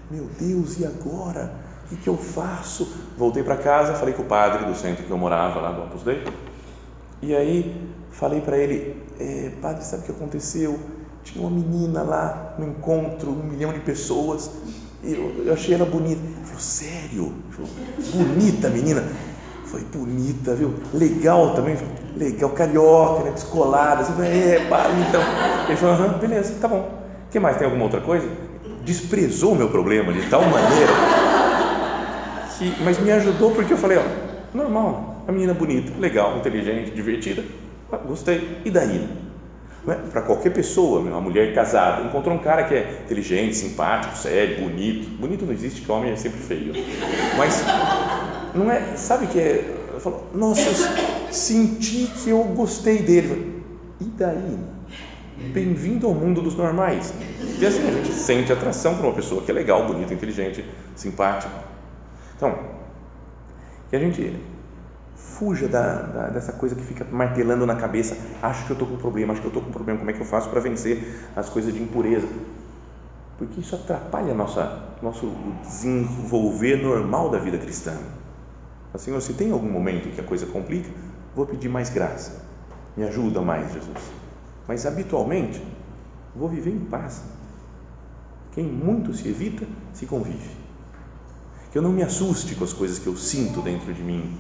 Meu 0.10 0.26
Deus, 0.40 0.80
e 0.80 0.86
agora? 0.86 1.54
O 1.92 1.96
que, 1.96 2.08
eu 2.08 2.18
faço? 2.18 2.88
Voltei 3.18 3.44
para 3.44 3.56
casa, 3.56 3.94
falei 3.94 4.14
com 4.14 4.24
o 4.24 4.26
padre 4.26 4.66
do 4.66 4.76
centro 4.76 5.06
que 5.06 5.12
eu 5.12 5.18
morava, 5.18 5.62
lá 5.62 5.72
do 5.72 5.84
Opus 5.84 6.04
Dei, 6.04 6.24
e 7.22 7.34
aí 7.34 7.90
falei 8.12 8.42
para 8.42 8.58
ele, 8.58 9.02
é, 9.20 9.52
padre, 9.62 9.84
sabe 9.86 10.04
o 10.04 10.06
que 10.06 10.12
aconteceu? 10.12 10.78
Tinha 11.24 11.46
uma 11.46 11.50
menina 11.50 12.04
lá 12.04 12.56
no 12.60 12.68
encontro, 12.68 13.32
um 13.32 13.44
milhão 13.44 13.72
de 13.72 13.80
pessoas, 13.80 14.52
eu, 15.04 15.46
eu 15.46 15.54
achei 15.54 15.76
ela 15.76 15.86
bonita. 15.86 16.22
Ele 16.22 16.46
falou, 16.46 16.60
sério? 16.60 17.34
Falou, 17.52 17.70
bonita 18.14 18.70
menina. 18.70 19.04
Foi 19.78 20.02
bonita, 20.02 20.56
viu? 20.56 20.74
Legal 20.92 21.54
também, 21.54 21.78
legal, 22.16 22.50
carioca, 22.50 23.26
né? 23.26 23.32
descolada. 23.32 24.02
Assim, 24.02 24.14
é, 24.24 24.66
pá, 24.68 24.88
então. 25.08 25.22
Ele 25.68 25.78
falou, 25.78 25.96
aham, 25.96 26.18
beleza, 26.18 26.56
tá 26.60 26.68
bom. 26.68 26.90
O 27.28 27.32
que 27.32 27.40
mais? 27.40 27.58
Tem 27.58 27.66
alguma 27.66 27.84
outra 27.84 28.02
coisa? 28.02 28.28
Desprezou 28.84 29.52
o 29.52 29.56
meu 29.56 29.70
problema 29.70 30.12
de 30.14 30.28
tal 30.30 30.42
maneira 30.42 31.28
que, 32.58 32.74
mas 32.84 33.00
me 33.00 33.12
ajudou 33.12 33.52
porque 33.52 33.74
eu 33.74 33.78
falei, 33.78 33.98
ó, 33.98 34.58
normal, 34.58 35.24
a 35.28 35.32
menina 35.32 35.54
bonita, 35.54 35.94
legal, 36.00 36.38
inteligente, 36.38 36.92
divertida, 36.92 37.44
ah, 37.92 37.98
gostei. 37.98 38.62
E 38.66 38.72
daí? 38.72 39.08
É? 39.88 39.94
Para 40.12 40.24
qualquer 40.24 40.52
pessoa, 40.52 41.00
uma 41.00 41.22
mulher 41.22 41.54
casada, 41.54 42.04
encontrou 42.04 42.36
um 42.36 42.40
cara 42.40 42.64
que 42.64 42.74
é 42.74 43.04
inteligente, 43.06 43.56
simpático, 43.56 44.18
sério, 44.18 44.62
bonito. 44.62 45.08
Bonito 45.18 45.46
não 45.46 45.54
existe, 45.54 45.82
que 45.82 45.90
homem 45.90 46.12
é 46.12 46.16
sempre 46.18 46.40
feio. 46.40 46.74
Mas 47.38 47.64
não 48.58 48.72
é, 48.72 48.96
sabe 48.98 49.28
que 49.28 49.40
é? 49.40 49.76
Eu 49.94 50.00
falo, 50.00 50.24
nossa, 50.34 50.62
senti 51.32 52.08
que 52.08 52.30
eu 52.30 52.44
gostei 52.44 53.02
dele. 53.02 53.64
E 54.00 54.06
daí? 54.06 54.60
Bem-vindo 55.54 56.08
ao 56.08 56.14
mundo 56.14 56.42
dos 56.42 56.56
normais. 56.56 57.14
E 57.60 57.66
assim 57.66 57.88
a 57.88 57.92
gente 57.92 58.14
sente 58.14 58.52
atração 58.52 58.96
por 58.96 59.06
uma 59.06 59.14
pessoa 59.14 59.44
que 59.44 59.52
é 59.52 59.54
legal, 59.54 59.86
bonita, 59.86 60.14
inteligente, 60.14 60.66
simpática. 60.96 61.52
Então, 62.36 62.58
que 63.90 63.96
a 63.96 64.00
gente 64.00 64.36
fuja 65.16 65.68
da, 65.68 66.02
da, 66.02 66.28
dessa 66.30 66.52
coisa 66.52 66.76
que 66.76 66.84
fica 66.84 67.06
martelando 67.12 67.66
na 67.66 67.76
cabeça. 67.76 68.18
Acho 68.42 68.66
que 68.66 68.72
eu 68.72 68.74
estou 68.74 68.88
com 68.88 68.98
problema, 68.98 69.34
acho 69.34 69.42
que 69.42 69.48
eu 69.48 69.52
estou 69.52 69.64
com 69.64 69.72
problema. 69.72 70.00
Como 70.00 70.10
é 70.10 70.14
que 70.14 70.22
eu 70.22 70.26
faço 70.26 70.50
para 70.50 70.60
vencer 70.60 71.16
as 71.36 71.50
coisas 71.50 71.74
de 71.74 71.82
impureza? 71.82 72.28
Porque 73.38 73.60
isso 73.60 73.76
atrapalha 73.76 74.34
nossa, 74.34 74.82
nosso 75.02 75.32
desenvolver 75.64 76.78
normal 76.78 77.30
da 77.30 77.38
vida 77.38 77.58
cristã. 77.58 77.94
Assim, 78.94 79.20
se 79.20 79.34
tem 79.34 79.52
algum 79.52 79.70
momento 79.70 80.14
que 80.14 80.22
a 80.22 80.24
coisa 80.24 80.46
complica, 80.46 80.90
vou 81.36 81.46
pedir 81.46 81.70
mais 81.70 81.90
graça. 81.90 82.46
Me 82.96 83.04
ajuda 83.04 83.42
mais, 83.42 83.72
Jesus. 83.74 83.98
Mas 84.68 84.86
habitualmente, 84.86 85.62
vou 86.36 86.50
viver 86.50 86.72
em 86.72 86.80
paz. 86.80 87.22
Quem 88.54 88.66
muito 88.66 89.14
se 89.14 89.28
evita, 89.28 89.68
se 89.94 90.06
convive. 90.06 90.50
Que 91.72 91.78
eu 91.78 91.82
não 91.82 91.92
me 91.92 92.02
assuste 92.02 92.56
com 92.56 92.64
as 92.64 92.74
coisas 92.74 92.98
que 92.98 93.08
eu 93.08 93.16
sinto 93.16 93.62
dentro 93.62 93.94
de 93.94 94.02
mim. 94.02 94.36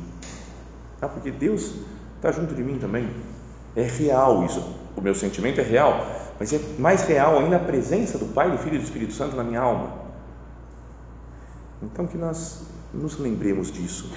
Ah, 1.01 1.07
porque 1.07 1.29
Deus 1.29 1.75
está 2.15 2.31
junto 2.31 2.55
de 2.55 2.63
mim 2.63 2.79
também. 2.79 3.10
É 3.75 3.83
real 3.83 4.43
isso. 4.43 4.75
O 4.95 5.01
meu 5.01 5.13
sentimento 5.13 5.62
é 5.62 5.63
real, 5.63 6.03
mas 6.39 6.51
é 6.51 6.60
mais 6.79 7.03
real 7.03 7.38
ainda 7.38 7.57
a 7.57 7.60
presença 7.60 8.17
do 8.17 8.25
Pai, 8.33 8.49
do 8.49 8.57
Filho 8.57 8.77
e 8.77 8.79
do 8.79 8.83
Espírito 8.83 9.13
Santo 9.13 9.36
na 9.36 9.43
minha 9.43 9.62
alma. 9.62 10.07
Então 11.83 12.07
que 12.07 12.17
nós 12.17 12.63
nos 12.91 13.19
lembremos 13.19 13.71
disso. 13.71 14.12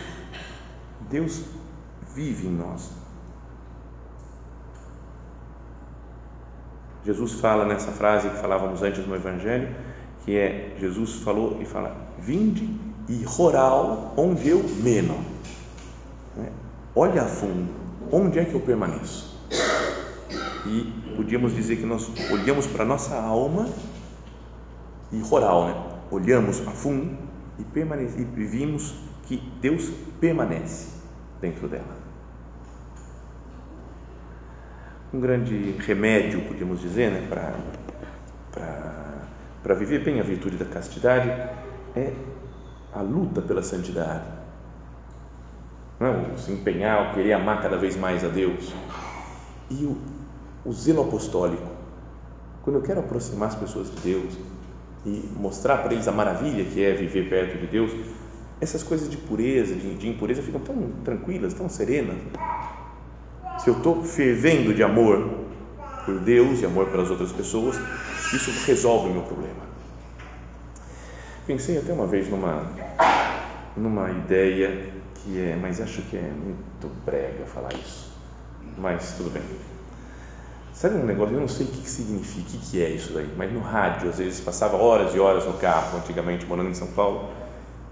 Deus 1.10 1.42
vive 2.14 2.46
em 2.46 2.52
nós. 2.52 2.88
Jesus 7.04 7.32
fala 7.32 7.64
nessa 7.64 7.90
frase 7.90 8.28
que 8.28 8.36
falávamos 8.36 8.82
antes 8.82 9.06
no 9.06 9.16
Evangelho, 9.16 9.74
que 10.24 10.36
é 10.36 10.76
Jesus 10.78 11.16
falou 11.16 11.58
e 11.60 11.64
fala: 11.64 11.96
Vinde 12.18 12.78
e 13.08 13.24
roral 13.24 14.14
onde 14.16 14.48
eu 14.48 14.62
meno. 14.82 15.18
Né? 16.36 16.52
Olha 16.94 17.22
a 17.22 17.26
fundo, 17.26 17.68
onde 18.12 18.38
é 18.38 18.44
que 18.44 18.54
eu 18.54 18.60
permaneço? 18.60 19.40
E 20.66 21.14
podíamos 21.16 21.54
dizer 21.54 21.76
que 21.76 21.86
nós 21.86 22.08
olhamos 22.30 22.66
para 22.66 22.84
a 22.84 22.86
nossa 22.86 23.16
alma 23.16 23.66
e 25.10 25.20
roral, 25.22 25.66
né? 25.66 25.74
olhamos 26.10 26.60
a 26.68 26.70
fundo 26.70 27.16
e, 27.58 27.64
permanece, 27.64 28.20
e 28.20 28.44
vimos 28.44 28.94
que 29.26 29.38
Deus 29.60 29.90
permanece 30.20 30.99
dentro 31.40 31.68
dela. 31.68 32.11
Um 35.12 35.20
grande 35.20 35.72
remédio, 35.81 36.42
podíamos 36.42 36.81
dizer, 36.81 37.11
né, 37.11 37.26
para 39.62 39.74
viver 39.74 40.05
bem 40.05 40.20
a 40.20 40.22
virtude 40.22 40.57
da 40.57 40.64
castidade 40.64 41.29
é 41.96 42.12
a 42.92 43.00
luta 43.00 43.40
pela 43.40 43.62
santidade. 43.62 44.24
Não 45.98 46.07
é? 46.07 46.11
O 46.33 46.38
se 46.38 46.53
empenhar, 46.53 47.11
o 47.11 47.14
querer 47.14 47.33
amar 47.35 47.61
cada 47.61 47.76
vez 47.76 47.96
mais 47.96 48.24
a 48.24 48.29
Deus. 48.29 48.72
E 49.68 49.85
o, 49.85 49.98
o 50.64 50.72
zelo 50.72 51.03
apostólico. 51.03 51.68
Quando 52.62 52.76
eu 52.76 52.83
quero 52.83 53.00
aproximar 53.00 53.48
as 53.48 53.55
pessoas 53.55 53.90
de 53.90 54.00
Deus 54.00 54.38
e 55.05 55.29
mostrar 55.37 55.79
para 55.79 55.92
eles 55.92 56.07
a 56.09 56.12
maravilha 56.12 56.64
que 56.64 56.85
é 56.85 56.92
viver 56.92 57.29
perto 57.29 57.59
de 57.59 57.66
Deus, 57.66 57.90
essas 58.60 58.82
coisas 58.82 59.08
de 59.08 59.16
pureza, 59.16 59.74
de, 59.74 59.94
de 59.94 60.08
impureza 60.08 60.42
ficam 60.42 60.60
tão 60.60 60.90
tranquilas, 61.04 61.54
tão 61.54 61.68
serenas. 61.68 62.16
Se 63.58 63.68
eu 63.68 63.76
estou 63.76 64.04
fervendo 64.04 64.74
de 64.74 64.82
amor 64.82 65.28
por 66.04 66.18
Deus 66.20 66.60
e 66.60 66.66
amor 66.66 66.86
pelas 66.88 67.10
outras 67.10 67.32
pessoas, 67.32 67.76
isso 68.34 68.50
resolve 68.66 69.10
o 69.10 69.12
meu 69.12 69.22
problema. 69.22 69.60
Pensei 71.46 71.78
até 71.78 71.92
uma 71.92 72.06
vez 72.06 72.28
numa, 72.28 72.70
numa 73.76 74.10
ideia 74.10 74.92
que 75.14 75.38
é, 75.38 75.56
mas 75.60 75.80
acho 75.80 76.02
que 76.02 76.16
é 76.16 76.22
muito 76.22 76.88
brega 77.04 77.44
falar 77.46 77.72
isso. 77.74 78.10
Mas 78.78 79.14
tudo 79.16 79.30
bem. 79.30 79.42
Sabe 80.72 80.96
um 80.96 81.04
negócio, 81.04 81.34
eu 81.34 81.40
não 81.40 81.48
sei 81.48 81.66
o 81.66 81.68
que 81.68 81.88
significa, 81.88 82.56
o 82.56 82.60
que 82.60 82.82
é 82.82 82.88
isso 82.88 83.12
daí, 83.12 83.28
mas 83.36 83.52
no 83.52 83.60
rádio, 83.60 84.08
às 84.08 84.16
vezes, 84.18 84.40
passava 84.40 84.76
horas 84.76 85.14
e 85.14 85.18
horas 85.18 85.44
no 85.44 85.54
carro, 85.54 85.98
antigamente, 85.98 86.46
morando 86.46 86.70
em 86.70 86.74
São 86.74 86.86
Paulo, 86.88 87.28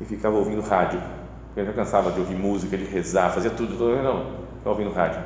e 0.00 0.04
ficava 0.04 0.36
ouvindo 0.36 0.60
rádio. 0.60 1.00
Eu 1.56 1.64
já 1.64 1.72
cansava 1.72 2.12
de 2.12 2.20
ouvir 2.20 2.36
música, 2.36 2.76
de 2.76 2.84
rezar, 2.84 3.30
fazia 3.30 3.50
tudo, 3.50 3.74
não, 4.02 4.26
ficava 4.58 4.70
ouvindo 4.70 4.92
rádio. 4.92 5.20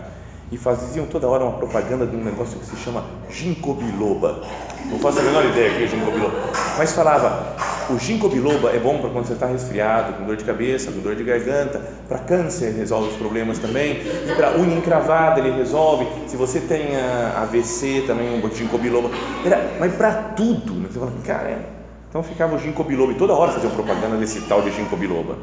E 0.51 0.59
faziam 0.59 1.07
toda 1.07 1.27
hora 1.27 1.45
uma 1.45 1.57
propaganda 1.57 2.07
de 2.07 2.15
um 2.15 2.23
negócio 2.23 2.59
que 2.59 2.67
se 2.67 2.77
chama 2.77 3.05
ginkgo 3.31 3.73
biloba. 3.73 4.43
Não 4.91 4.99
faço 4.99 5.19
a 5.21 5.23
menor 5.23 5.47
ideia 5.47 5.71
que 5.71 5.85
é 5.85 5.87
ginkgo 5.87 6.11
biloba. 6.11 6.35
Mas 6.77 6.93
falava, 6.93 7.57
o 7.89 7.99
ginkgo 7.99 8.29
biloba 8.29 8.71
é 8.71 8.79
bom 8.79 8.99
para 8.99 9.09
quando 9.09 9.27
você 9.27 9.33
está 9.33 9.47
resfriado, 9.47 10.13
com 10.13 10.25
dor 10.25 10.37
de 10.37 10.45
cabeça, 10.45 10.93
com 10.93 11.01
dor 11.01 11.17
de 11.17 11.25
garganta, 11.25 11.81
para 12.07 12.19
câncer 12.19 12.75
resolve 12.75 13.09
os 13.09 13.17
problemas 13.17 13.59
também, 13.59 14.03
e 14.03 14.35
para 14.37 14.59
unha 14.59 14.77
encravada 14.77 15.41
ele 15.41 15.57
resolve. 15.57 16.07
Se 16.27 16.37
você 16.37 16.61
tem 16.61 16.97
AVC 16.97 18.05
também, 18.07 18.39
o 18.39 18.55
ginkgo 18.55 18.77
biloba. 18.77 19.11
Era, 19.47 19.77
mas 19.81 19.95
para 19.95 20.13
tudo, 20.37 20.75
né? 20.75 20.89
você 20.91 20.99
fala, 20.99 21.13
cara, 21.25 21.49
é. 21.49 21.82
Então 22.13 22.23
ficava 22.23 22.57
o 22.57 22.59
ginkgo 22.59 22.85
biloba 22.85 23.13
e 23.13 23.15
toda 23.15 23.33
hora 23.33 23.53
faziam 23.53 23.73
propaganda 23.73 24.19
desse 24.19 24.43
tal 24.43 24.61
de 24.61 24.71
ginkgo 24.71 24.99
biloba. 24.99 25.39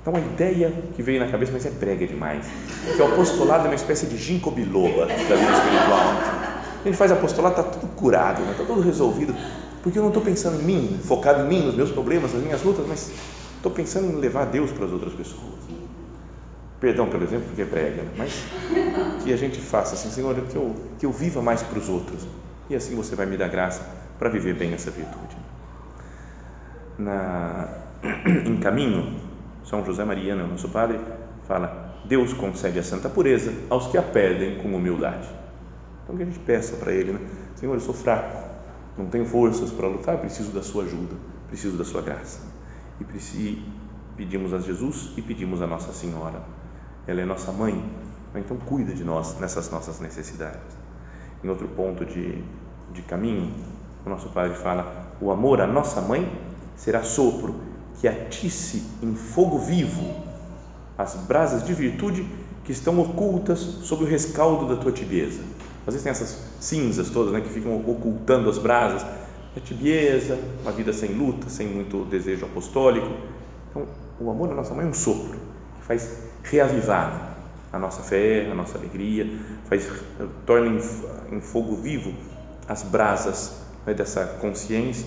Então 0.00 0.14
a 0.14 0.20
ideia 0.20 0.72
que 0.94 1.02
veio 1.02 1.18
na 1.18 1.26
cabeça, 1.26 1.50
mas 1.50 1.66
é 1.66 1.70
prega 1.70 2.06
demais, 2.06 2.46
que 2.94 3.02
o 3.02 3.06
apostolado 3.06 3.64
é 3.64 3.68
uma 3.68 3.74
espécie 3.74 4.06
de 4.06 4.16
ginkgo 4.16 4.52
biloba 4.52 5.06
da 5.06 5.14
vida 5.16 5.34
espiritual. 5.34 6.52
A 6.82 6.84
gente 6.84 6.96
faz 6.96 7.10
apostolado, 7.10 7.60
está 7.60 7.68
tudo 7.68 7.88
curado, 7.96 8.42
está 8.42 8.62
né? 8.62 8.64
tudo 8.64 8.80
resolvido, 8.80 9.34
porque 9.82 9.98
eu 9.98 10.02
não 10.02 10.10
estou 10.10 10.22
pensando 10.22 10.60
em 10.60 10.64
mim, 10.64 11.00
focado 11.02 11.42
em 11.42 11.48
mim, 11.48 11.66
nos 11.66 11.74
meus 11.74 11.90
problemas, 11.90 12.32
nas 12.32 12.44
minhas 12.44 12.62
lutas, 12.62 12.86
mas 12.86 13.10
estou 13.56 13.72
pensando 13.72 14.06
em 14.06 14.20
levar 14.20 14.44
Deus 14.44 14.70
para 14.70 14.84
as 14.84 14.92
outras 14.92 15.12
pessoas. 15.14 15.42
Perdão 16.78 17.08
pelo 17.08 17.24
exemplo, 17.24 17.46
porque 17.48 17.62
é 17.62 17.64
prega, 17.64 18.02
né? 18.02 18.10
mas 18.16 18.44
que 19.24 19.32
a 19.32 19.36
gente 19.36 19.60
faça 19.60 19.94
assim, 19.94 20.12
Senhor, 20.12 20.32
que 20.48 20.54
eu, 20.54 20.76
que 21.00 21.06
eu 21.06 21.10
viva 21.10 21.42
mais 21.42 21.60
para 21.60 21.76
os 21.76 21.88
outros, 21.88 22.22
e 22.70 22.76
assim 22.76 22.94
você 22.94 23.16
vai 23.16 23.26
me 23.26 23.36
dar 23.36 23.48
graça 23.48 23.82
para 24.16 24.28
viver 24.28 24.54
bem 24.54 24.72
essa 24.72 24.88
virtude. 24.88 25.41
Na, 26.98 27.68
em 28.46 28.58
caminho, 28.58 29.20
são 29.64 29.84
José 29.84 30.04
Maria, 30.04 30.34
né, 30.34 30.44
nosso 30.44 30.68
padre, 30.68 31.00
fala: 31.44 32.00
Deus 32.04 32.32
concede 32.32 32.78
a 32.78 32.82
santa 32.82 33.08
pureza 33.08 33.52
aos 33.70 33.86
que 33.86 33.96
a 33.96 34.02
pedem 34.02 34.58
com 34.58 34.74
humildade. 34.74 35.28
Então 36.02 36.16
que 36.16 36.22
a 36.22 36.26
gente 36.26 36.40
peça 36.40 36.76
para 36.76 36.92
Ele, 36.92 37.12
né? 37.12 37.20
Senhor, 37.54 37.74
eu 37.74 37.80
sou 37.80 37.94
fraco, 37.94 38.36
não 38.98 39.06
tenho 39.06 39.24
forças 39.24 39.70
para 39.70 39.86
lutar, 39.86 40.18
preciso 40.18 40.52
da 40.52 40.62
Sua 40.62 40.84
ajuda, 40.84 41.14
preciso 41.48 41.76
da 41.76 41.84
Sua 41.84 42.02
graça. 42.02 42.40
E 43.00 43.04
pedimos 44.16 44.52
a 44.52 44.58
Jesus 44.58 45.12
e 45.16 45.22
pedimos 45.22 45.62
a 45.62 45.66
Nossa 45.66 45.92
Senhora. 45.92 46.42
Ela 47.06 47.20
é 47.20 47.24
nossa 47.24 47.50
mãe, 47.50 47.74
né? 48.32 48.40
então 48.40 48.56
cuida 48.56 48.94
de 48.94 49.02
nós 49.02 49.38
nessas 49.40 49.70
nossas 49.70 49.98
necessidades. 50.00 50.76
Em 51.42 51.48
outro 51.48 51.66
ponto 51.68 52.04
de, 52.04 52.44
de 52.92 53.02
caminho, 53.02 53.52
o 54.04 54.08
nosso 54.08 54.28
Padre 54.28 54.56
fala: 54.56 55.14
o 55.20 55.30
amor 55.32 55.60
à 55.60 55.66
nossa 55.66 56.00
mãe 56.00 56.30
será 56.76 57.02
sopro 57.02 57.54
que 58.00 58.08
atisse 58.08 58.82
em 59.02 59.14
fogo 59.14 59.58
vivo 59.58 60.22
as 60.98 61.14
brasas 61.14 61.64
de 61.64 61.72
virtude 61.72 62.26
que 62.64 62.72
estão 62.72 63.00
ocultas 63.00 63.58
sob 63.58 64.04
o 64.04 64.06
rescaldo 64.06 64.66
da 64.66 64.80
tua 64.80 64.92
tibieza. 64.92 65.40
Às 65.86 65.94
vezes 65.94 66.02
tem 66.02 66.10
essas 66.10 66.38
cinzas 66.60 67.10
todas 67.10 67.32
né, 67.32 67.40
que 67.40 67.48
ficam 67.48 67.76
ocultando 67.76 68.48
as 68.48 68.58
brasas, 68.58 69.04
a 69.56 69.60
tibieza, 69.60 70.38
uma 70.62 70.72
vida 70.72 70.92
sem 70.92 71.12
luta, 71.12 71.48
sem 71.48 71.66
muito 71.66 72.04
desejo 72.04 72.46
apostólico. 72.46 73.08
Então, 73.70 73.86
o 74.20 74.30
amor 74.30 74.48
da 74.48 74.54
nossa 74.54 74.74
mãe 74.74 74.84
é 74.84 74.88
um 74.88 74.94
sopro 74.94 75.38
que 75.78 75.86
faz 75.86 76.08
reavivar 76.42 77.36
a 77.72 77.78
nossa 77.78 78.02
fé, 78.02 78.48
a 78.50 78.54
nossa 78.54 78.78
alegria, 78.78 79.26
faz 79.68 79.88
torna 80.46 80.68
em, 80.68 81.36
em 81.36 81.40
fogo 81.40 81.76
vivo 81.76 82.12
as 82.68 82.82
brasas 82.82 83.60
né, 83.86 83.94
dessa 83.94 84.24
consciência 84.40 85.06